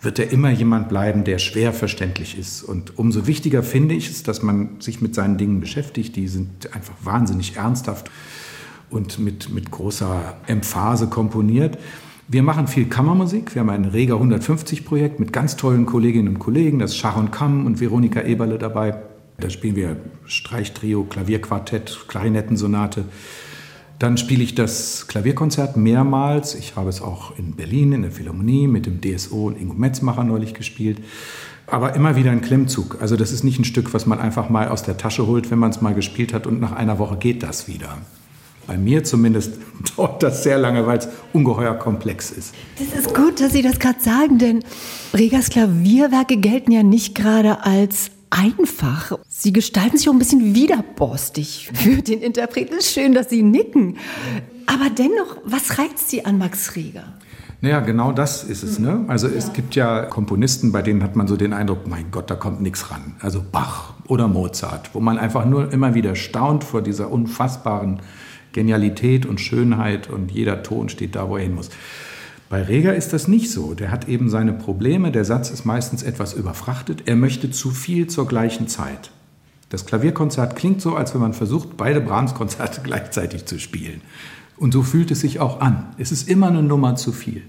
wird 0.03 0.19
er 0.19 0.31
immer 0.31 0.51
jemand 0.51 0.89
bleiben, 0.89 1.25
der 1.25 1.39
schwer 1.39 1.73
verständlich 1.73 2.39
ist. 2.39 2.63
Und 2.63 2.99
umso 2.99 3.27
wichtiger 3.27 3.63
finde 3.63 3.95
ich 3.95 4.09
es, 4.11 4.23
dass 4.23 4.43
man 4.43 4.81
sich 4.81 5.01
mit 5.01 5.15
seinen 5.15 5.37
Dingen 5.37 5.61
beschäftigt. 5.61 6.17
Die 6.17 6.29
sind 6.29 6.75
einfach 6.75 6.95
wahnsinnig 7.03 7.57
ernsthaft 7.57 8.11
und 8.89 9.19
mit, 9.19 9.51
mit 9.51 9.71
großer 9.71 10.37
Emphase 10.47 11.09
komponiert. 11.09 11.79
Wir 12.29 12.43
machen 12.43 12.69
viel 12.69 12.87
Kammermusik. 12.87 13.55
Wir 13.55 13.61
haben 13.61 13.71
ein 13.71 13.85
Rega 13.85 14.15
150 14.15 14.85
Projekt 14.85 15.21
mit 15.21 15.33
ganz 15.33 15.57
tollen 15.57 15.85
Kolleginnen 15.85 16.29
und 16.29 16.39
Kollegen. 16.39 16.79
Das 16.79 16.93
ist 16.93 16.97
Sharon 16.97 17.31
Kamm 17.31 17.67
und 17.67 17.81
Veronika 17.81 18.23
Eberle 18.23 18.57
dabei. 18.57 19.03
Da 19.39 19.51
spielen 19.51 19.77
wir 19.77 19.97
Streichtrio, 20.27 21.05
Klavierquartett, 21.05 22.05
Klarinettensonate. 22.09 23.05
Dann 24.01 24.17
spiele 24.17 24.43
ich 24.43 24.55
das 24.55 25.09
Klavierkonzert 25.09 25.77
mehrmals. 25.77 26.55
Ich 26.55 26.75
habe 26.75 26.89
es 26.89 27.03
auch 27.03 27.37
in 27.37 27.53
Berlin 27.53 27.93
in 27.93 28.01
der 28.01 28.11
Philharmonie 28.11 28.67
mit 28.67 28.87
dem 28.87 29.03
DSO 29.03 29.49
und 29.49 29.61
Ingo 29.61 29.75
Metzmacher 29.75 30.25
neulich 30.25 30.55
gespielt. 30.55 30.99
Aber 31.67 31.95
immer 31.95 32.17
wieder 32.17 32.31
ein 32.31 32.41
Klemmzug. 32.41 32.97
Also 33.03 33.17
das 33.17 33.31
ist 33.31 33.45
nicht 33.45 33.59
ein 33.59 33.67
Stück, 33.67 33.93
was 33.93 34.07
man 34.07 34.19
einfach 34.19 34.49
mal 34.49 34.69
aus 34.69 34.83
der 34.83 34.97
Tasche 34.97 35.27
holt, 35.27 35.51
wenn 35.51 35.59
man 35.59 35.69
es 35.69 35.83
mal 35.83 35.93
gespielt 35.93 36.33
hat 36.33 36.47
und 36.47 36.63
nach 36.63 36.73
einer 36.73 36.99
Woche 36.99 37.19
geht 37.19 37.43
das 37.43 37.69
wieder. 37.69 37.99
Bei 38.67 38.79
mir 38.79 39.05
zumindest 39.05 39.59
dauert 39.97 40.23
das 40.23 40.45
sehr 40.45 40.57
lange, 40.57 40.87
weil 40.87 40.97
es 40.97 41.09
ungeheuer 41.35 41.75
komplex 41.75 42.31
ist. 42.31 42.55
Das 42.79 43.05
ist 43.05 43.15
gut, 43.15 43.39
dass 43.39 43.53
Sie 43.53 43.61
das 43.61 43.79
gerade 43.79 44.01
sagen, 44.01 44.39
denn 44.39 44.65
Regers 45.13 45.51
Klavierwerke 45.51 46.39
gelten 46.39 46.73
ja 46.73 46.83
nicht 46.83 47.15
gerade 47.15 47.65
als 47.65 48.11
einfach. 48.31 49.19
Sie 49.29 49.53
gestalten 49.53 49.99
sich 49.99 50.09
auch 50.09 50.13
ein 50.13 50.19
bisschen 50.19 50.55
widerborstig 50.55 51.71
für 51.75 52.03
den 52.03 52.23
Interpreten. 52.23 52.75
Es 52.75 52.87
ist 52.87 52.95
schön, 52.95 53.13
dass 53.13 53.29
Sie 53.29 53.43
nicken. 53.43 53.99
Aber 54.67 54.89
dennoch, 54.89 55.39
was 55.45 55.79
reizt 55.79 56.09
Sie 56.09 56.25
an 56.25 56.39
Max 56.39 56.77
Reger? 56.77 57.05
Naja, 57.63 57.81
genau 57.81 58.13
das 58.13 58.43
ist 58.43 58.63
es. 58.63 58.79
Ne? 58.79 59.05
Also 59.09 59.29
ja. 59.29 59.35
es 59.35 59.53
gibt 59.53 59.75
ja 59.75 60.07
Komponisten, 60.07 60.73
bei 60.73 60.81
denen 60.81 61.03
hat 61.03 61.15
man 61.15 61.27
so 61.29 61.37
den 61.37 61.53
Eindruck, 61.53 61.87
mein 61.87 62.11
Gott, 62.11 62.31
da 62.31 62.35
kommt 62.35 62.63
nichts 62.63 62.91
ran. 62.91 63.17
Also 63.21 63.45
Bach 63.53 63.95
oder 64.07 64.29
Mozart, 64.29 64.95
wo 64.95 65.01
man 65.01 65.19
einfach 65.19 65.45
nur 65.45 65.71
immer 65.73 65.95
wieder 65.95 66.15
staunt 66.15 66.65
vor 66.65 66.81
dieser 66.81 67.11
unfassbaren 67.11 68.01
Genialität 68.53 69.27
und 69.27 69.41
Schönheit 69.41 70.09
und 70.09 70.31
jeder 70.31 70.63
Ton 70.63 70.89
steht 70.89 71.15
da, 71.15 71.29
wo 71.29 71.37
er 71.37 71.43
hin 71.43 71.55
muss. 71.55 71.71
Bei 72.51 72.65
Reger 72.65 72.97
ist 72.97 73.13
das 73.13 73.29
nicht 73.29 73.49
so. 73.53 73.75
Der 73.75 73.93
hat 73.93 74.09
eben 74.09 74.29
seine 74.29 74.53
Probleme. 74.53 75.13
Der 75.13 75.25
Satz 75.25 75.51
ist 75.51 75.65
meistens 75.65 76.03
etwas 76.03 76.35
überfrachtet. 76.35 77.05
Er 77.07 77.15
möchte 77.15 77.53
zu 77.53 77.71
viel 77.71 78.09
zur 78.09 78.27
gleichen 78.27 78.67
Zeit. 78.67 79.13
Das 79.69 79.87
Klavierkonzert 79.87 80.57
klingt 80.57 80.83
so, 80.83 80.97
als 80.97 81.15
wenn 81.15 81.21
man 81.21 81.33
versucht, 81.33 81.77
beide 81.77 82.01
Brahms-Konzerte 82.01 82.81
gleichzeitig 82.85 83.47
zu 83.47 83.61
spielen. 83.61 84.01
Und 84.57 84.73
so 84.73 84.83
fühlt 84.83 85.13
es 85.13 85.21
sich 85.21 85.39
auch 85.39 85.61
an. 85.61 85.95
Es 85.97 86.11
ist 86.11 86.29
immer 86.29 86.49
eine 86.49 86.65
Nummer 86.65 86.97
zu 86.97 87.13
viel. 87.13 87.43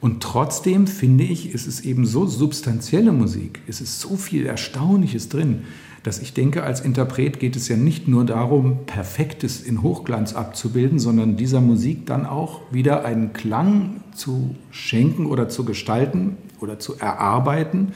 Und 0.00 0.22
trotzdem 0.22 0.86
finde 0.86 1.24
ich, 1.24 1.52
ist 1.52 1.66
es 1.66 1.80
eben 1.80 2.06
so 2.06 2.26
substanzielle 2.26 3.12
Musik. 3.12 3.60
Es 3.66 3.80
ist 3.80 4.00
so 4.00 4.16
viel 4.16 4.46
Erstaunliches 4.46 5.28
drin 5.28 5.64
dass 6.08 6.20
ich 6.20 6.32
denke, 6.32 6.62
als 6.62 6.80
Interpret 6.80 7.38
geht 7.40 7.54
es 7.54 7.68
ja 7.68 7.76
nicht 7.76 8.08
nur 8.08 8.24
darum, 8.24 8.86
Perfektes 8.86 9.60
in 9.60 9.82
Hochglanz 9.82 10.32
abzubilden, 10.32 10.98
sondern 10.98 11.36
dieser 11.36 11.60
Musik 11.60 12.06
dann 12.06 12.24
auch 12.24 12.62
wieder 12.70 13.04
einen 13.04 13.32
Klang 13.32 14.02
zu 14.14 14.54
schenken 14.70 15.26
oder 15.26 15.50
zu 15.50 15.64
gestalten 15.64 16.36
oder 16.60 16.78
zu 16.78 16.98
erarbeiten, 16.98 17.92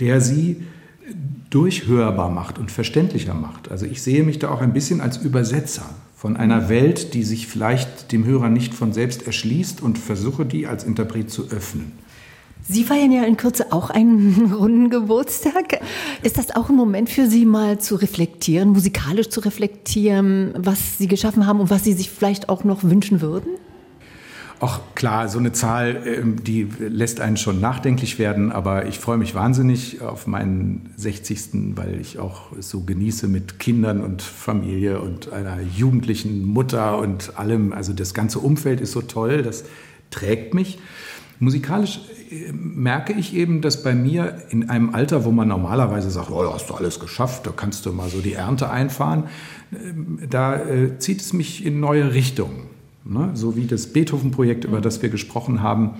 der 0.00 0.20
sie 0.20 0.62
durchhörbar 1.50 2.30
macht 2.30 2.58
und 2.58 2.70
verständlicher 2.70 3.34
macht. 3.34 3.70
Also 3.70 3.86
ich 3.86 4.02
sehe 4.02 4.24
mich 4.24 4.38
da 4.38 4.50
auch 4.50 4.60
ein 4.60 4.72
bisschen 4.72 5.00
als 5.00 5.16
Übersetzer 5.16 5.88
von 6.22 6.36
einer 6.36 6.68
Welt, 6.68 7.14
die 7.14 7.24
sich 7.24 7.48
vielleicht 7.48 8.12
dem 8.12 8.24
Hörer 8.24 8.48
nicht 8.48 8.74
von 8.74 8.92
selbst 8.92 9.26
erschließt 9.26 9.82
und 9.82 9.98
versuche 9.98 10.46
die 10.46 10.68
als 10.68 10.84
Interpret 10.84 11.32
zu 11.32 11.48
öffnen. 11.50 11.90
Sie 12.62 12.84
feiern 12.84 13.10
ja 13.10 13.24
in 13.24 13.36
Kürze 13.36 13.72
auch 13.72 13.90
einen 13.90 14.52
runden 14.56 14.88
Geburtstag. 14.88 15.80
Ist 16.22 16.38
das 16.38 16.54
auch 16.54 16.68
ein 16.68 16.76
Moment 16.76 17.10
für 17.10 17.26
Sie 17.26 17.44
mal 17.44 17.80
zu 17.80 17.96
reflektieren, 17.96 18.68
musikalisch 18.68 19.30
zu 19.30 19.40
reflektieren, 19.40 20.54
was 20.56 20.96
Sie 20.96 21.08
geschaffen 21.08 21.44
haben 21.44 21.58
und 21.58 21.70
was 21.70 21.82
Sie 21.82 21.92
sich 21.92 22.08
vielleicht 22.08 22.48
auch 22.48 22.62
noch 22.62 22.84
wünschen 22.84 23.20
würden? 23.20 23.48
Ach 24.64 24.78
klar, 24.94 25.28
so 25.28 25.40
eine 25.40 25.50
Zahl, 25.50 26.04
ähm, 26.06 26.44
die 26.44 26.68
lässt 26.78 27.20
einen 27.20 27.36
schon 27.36 27.60
nachdenklich 27.60 28.20
werden, 28.20 28.52
aber 28.52 28.86
ich 28.86 29.00
freue 29.00 29.18
mich 29.18 29.34
wahnsinnig 29.34 30.00
auf 30.02 30.28
meinen 30.28 30.94
60. 30.96 31.74
weil 31.74 32.00
ich 32.00 32.20
auch 32.20 32.42
so 32.60 32.82
genieße 32.82 33.26
mit 33.26 33.58
Kindern 33.58 34.00
und 34.00 34.22
Familie 34.22 35.00
und 35.00 35.32
einer 35.32 35.60
jugendlichen 35.60 36.44
Mutter 36.44 36.96
und 36.98 37.36
allem. 37.40 37.72
Also 37.72 37.92
das 37.92 38.14
ganze 38.14 38.38
Umfeld 38.38 38.80
ist 38.80 38.92
so 38.92 39.02
toll, 39.02 39.42
das 39.42 39.64
trägt 40.12 40.54
mich. 40.54 40.78
Musikalisch 41.40 41.98
äh, 42.30 42.52
merke 42.52 43.14
ich 43.14 43.34
eben, 43.34 43.62
dass 43.62 43.82
bei 43.82 43.96
mir 43.96 44.44
in 44.50 44.70
einem 44.70 44.94
Alter, 44.94 45.24
wo 45.24 45.32
man 45.32 45.48
normalerweise 45.48 46.08
sagt, 46.08 46.30
oh, 46.30 46.54
hast 46.54 46.70
du 46.70 46.74
alles 46.74 47.00
geschafft, 47.00 47.48
da 47.48 47.50
kannst 47.50 47.84
du 47.84 47.92
mal 47.92 48.08
so 48.08 48.20
die 48.20 48.34
Ernte 48.34 48.70
einfahren, 48.70 49.24
ähm, 49.72 50.20
da 50.30 50.54
äh, 50.54 51.00
zieht 51.00 51.20
es 51.20 51.32
mich 51.32 51.66
in 51.66 51.80
neue 51.80 52.14
Richtungen. 52.14 52.71
Ne? 53.04 53.30
So 53.34 53.56
wie 53.56 53.66
das 53.66 53.88
Beethoven-Projekt, 53.88 54.64
über 54.64 54.80
das 54.80 55.02
wir 55.02 55.08
gesprochen 55.08 55.62
haben, 55.62 55.94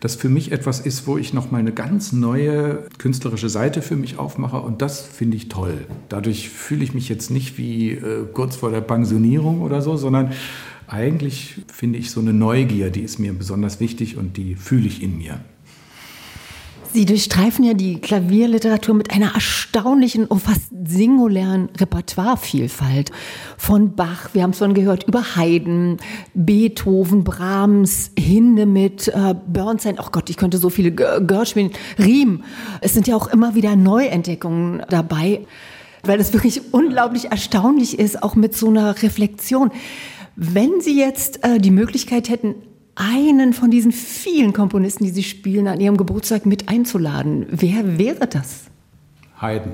das 0.00 0.16
für 0.16 0.28
mich 0.28 0.50
etwas 0.50 0.80
ist, 0.80 1.06
wo 1.06 1.16
ich 1.16 1.32
nochmal 1.32 1.60
eine 1.60 1.72
ganz 1.72 2.12
neue 2.12 2.88
künstlerische 2.98 3.48
Seite 3.48 3.82
für 3.82 3.94
mich 3.94 4.18
aufmache 4.18 4.60
und 4.60 4.82
das 4.82 5.00
finde 5.00 5.36
ich 5.36 5.48
toll. 5.48 5.86
Dadurch 6.08 6.48
fühle 6.48 6.82
ich 6.82 6.92
mich 6.92 7.08
jetzt 7.08 7.30
nicht 7.30 7.56
wie 7.56 7.92
äh, 7.92 8.24
kurz 8.32 8.56
vor 8.56 8.72
der 8.72 8.80
Pensionierung 8.80 9.60
oder 9.60 9.80
so, 9.80 9.96
sondern 9.96 10.32
eigentlich 10.88 11.62
finde 11.72 12.00
ich 12.00 12.10
so 12.10 12.20
eine 12.20 12.32
Neugier, 12.32 12.90
die 12.90 13.02
ist 13.02 13.20
mir 13.20 13.32
besonders 13.32 13.78
wichtig 13.78 14.16
und 14.16 14.36
die 14.36 14.56
fühle 14.56 14.88
ich 14.88 15.02
in 15.02 15.18
mir. 15.18 15.38
Sie 16.92 17.06
durchstreifen 17.06 17.64
ja 17.64 17.72
die 17.72 18.00
Klavierliteratur 18.00 18.94
mit 18.94 19.12
einer 19.12 19.32
erstaunlichen 19.34 20.26
und 20.26 20.40
fast 20.40 20.64
singulären 20.84 21.70
Repertoirevielfalt. 21.78 23.10
Von 23.56 23.94
Bach, 23.94 24.28
wir 24.34 24.42
haben 24.42 24.50
es 24.50 24.58
schon 24.58 24.74
gehört, 24.74 25.04
über 25.04 25.36
Haydn, 25.36 25.96
Beethoven, 26.34 27.24
Brahms, 27.24 28.10
Hindemith, 28.18 29.08
äh, 29.08 29.34
Bernstein, 29.46 29.98
oh 29.98 30.08
Gott, 30.12 30.28
ich 30.28 30.36
könnte 30.36 30.58
so 30.58 30.68
viele 30.68 30.92
Gershwin, 30.92 31.70
Riem. 31.98 32.44
Es 32.82 32.92
sind 32.92 33.08
ja 33.08 33.16
auch 33.16 33.28
immer 33.28 33.54
wieder 33.54 33.74
Neuentdeckungen 33.74 34.82
dabei, 34.90 35.46
weil 36.02 36.20
es 36.20 36.34
wirklich 36.34 36.74
unglaublich 36.74 37.30
erstaunlich 37.30 37.98
ist, 37.98 38.22
auch 38.22 38.34
mit 38.34 38.54
so 38.54 38.68
einer 38.68 39.02
Reflexion. 39.02 39.70
Wenn 40.36 40.82
Sie 40.82 40.98
jetzt 40.98 41.42
äh, 41.42 41.58
die 41.58 41.70
Möglichkeit 41.70 42.28
hätten, 42.28 42.54
einen 42.94 43.52
von 43.52 43.70
diesen 43.70 43.92
vielen 43.92 44.52
Komponisten, 44.52 45.04
die 45.04 45.10
Sie 45.10 45.22
spielen, 45.22 45.66
an 45.68 45.80
Ihrem 45.80 45.96
Geburtstag 45.96 46.46
mit 46.46 46.68
einzuladen. 46.68 47.46
Wer 47.50 47.98
wäre 47.98 48.26
das? 48.26 48.64
Haydn. 49.40 49.72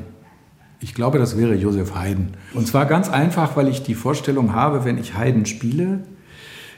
Ich 0.81 0.95
glaube, 0.95 1.19
das 1.19 1.37
wäre 1.37 1.55
Josef 1.55 1.95
Haydn. 1.95 2.35
Und 2.55 2.69
zwar 2.69 2.87
ganz 2.87 3.09
einfach, 3.09 3.57
weil 3.57 3.69
ich 3.69 3.83
die 3.83 3.95
Vorstellung 3.95 4.55
habe, 4.55 4.85
wenn 4.85 4.99
ich 4.99 5.17
Haydn 5.17 5.45
spiele, 5.45 6.05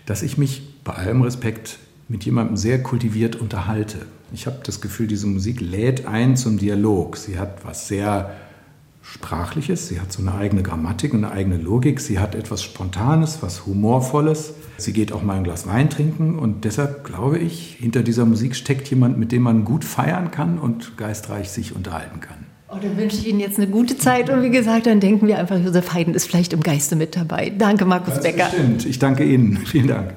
dass 0.07 0.23
ich 0.23 0.39
mich 0.39 0.63
bei 0.85 0.95
allem 0.95 1.23
Respekt 1.23 1.79
mit 2.09 2.25
jemandem 2.25 2.57
sehr 2.57 2.83
kultiviert 2.83 3.37
unterhalte. 3.37 3.99
Ich 4.33 4.47
habe 4.47 4.61
das 4.65 4.81
Gefühl, 4.81 5.07
diese 5.07 5.27
Musik 5.27 5.61
lädt 5.61 6.07
ein 6.07 6.37
zum 6.37 6.59
Dialog. 6.59 7.17
Sie 7.17 7.39
hat 7.39 7.65
was 7.65 7.89
sehr 7.89 8.35
Sprachliches, 9.03 9.89
sie 9.89 10.01
hat 10.01 10.13
so 10.13 10.21
eine 10.23 10.35
eigene 10.35 10.63
Grammatik 10.63 11.15
eine 11.15 11.31
eigene 11.31 11.57
Logik, 11.57 12.01
sie 12.01 12.19
hat 12.19 12.35
etwas 12.35 12.63
Spontanes, 12.63 13.43
was 13.43 13.67
Humorvolles. 13.67 14.55
Sie 14.81 14.93
geht 14.93 15.13
auch 15.13 15.23
mal 15.23 15.37
ein 15.37 15.45
Glas 15.45 15.67
Wein 15.67 15.91
trinken 15.91 16.39
und 16.39 16.65
deshalb 16.65 17.05
glaube 17.05 17.39
ich, 17.39 17.77
hinter 17.79 18.03
dieser 18.03 18.25
Musik 18.25 18.57
steckt 18.57 18.89
jemand, 18.89 19.19
mit 19.19 19.33
dem 19.33 19.43
man 19.43 19.65
gut 19.65 19.85
feiern 19.85 20.31
kann 20.31 20.59
und 20.59 20.97
geistreich 20.97 21.51
sich 21.51 21.75
unterhalten 21.77 22.21
kann. 22.21 22.47
Oh, 22.69 22.77
dann 22.81 22.97
wünsche 22.97 23.17
ich 23.17 23.27
Ihnen 23.27 23.41
jetzt 23.41 23.59
eine 23.59 23.67
gute 23.67 23.99
Zeit 23.99 24.31
und 24.31 24.43
wie 24.43 24.51
gesagt, 24.51 24.87
dann 24.87 25.01
denken 25.01 25.27
wir 25.27 25.39
einfach, 25.39 25.59
Josef 25.59 25.93
Haydn 25.93 26.15
ist 26.15 26.27
vielleicht 26.27 26.53
im 26.53 26.61
Geiste 26.61 26.95
mit 26.95 27.17
dabei. 27.17 27.53
Danke, 27.57 27.85
Markus 27.85 28.15
Ganz 28.15 28.23
Becker. 28.23 28.45
Bestimmt. 28.45 28.87
Ich 28.87 28.99
danke 28.99 29.25
Ihnen. 29.25 29.57
Vielen 29.67 29.89
Dank. 29.89 30.15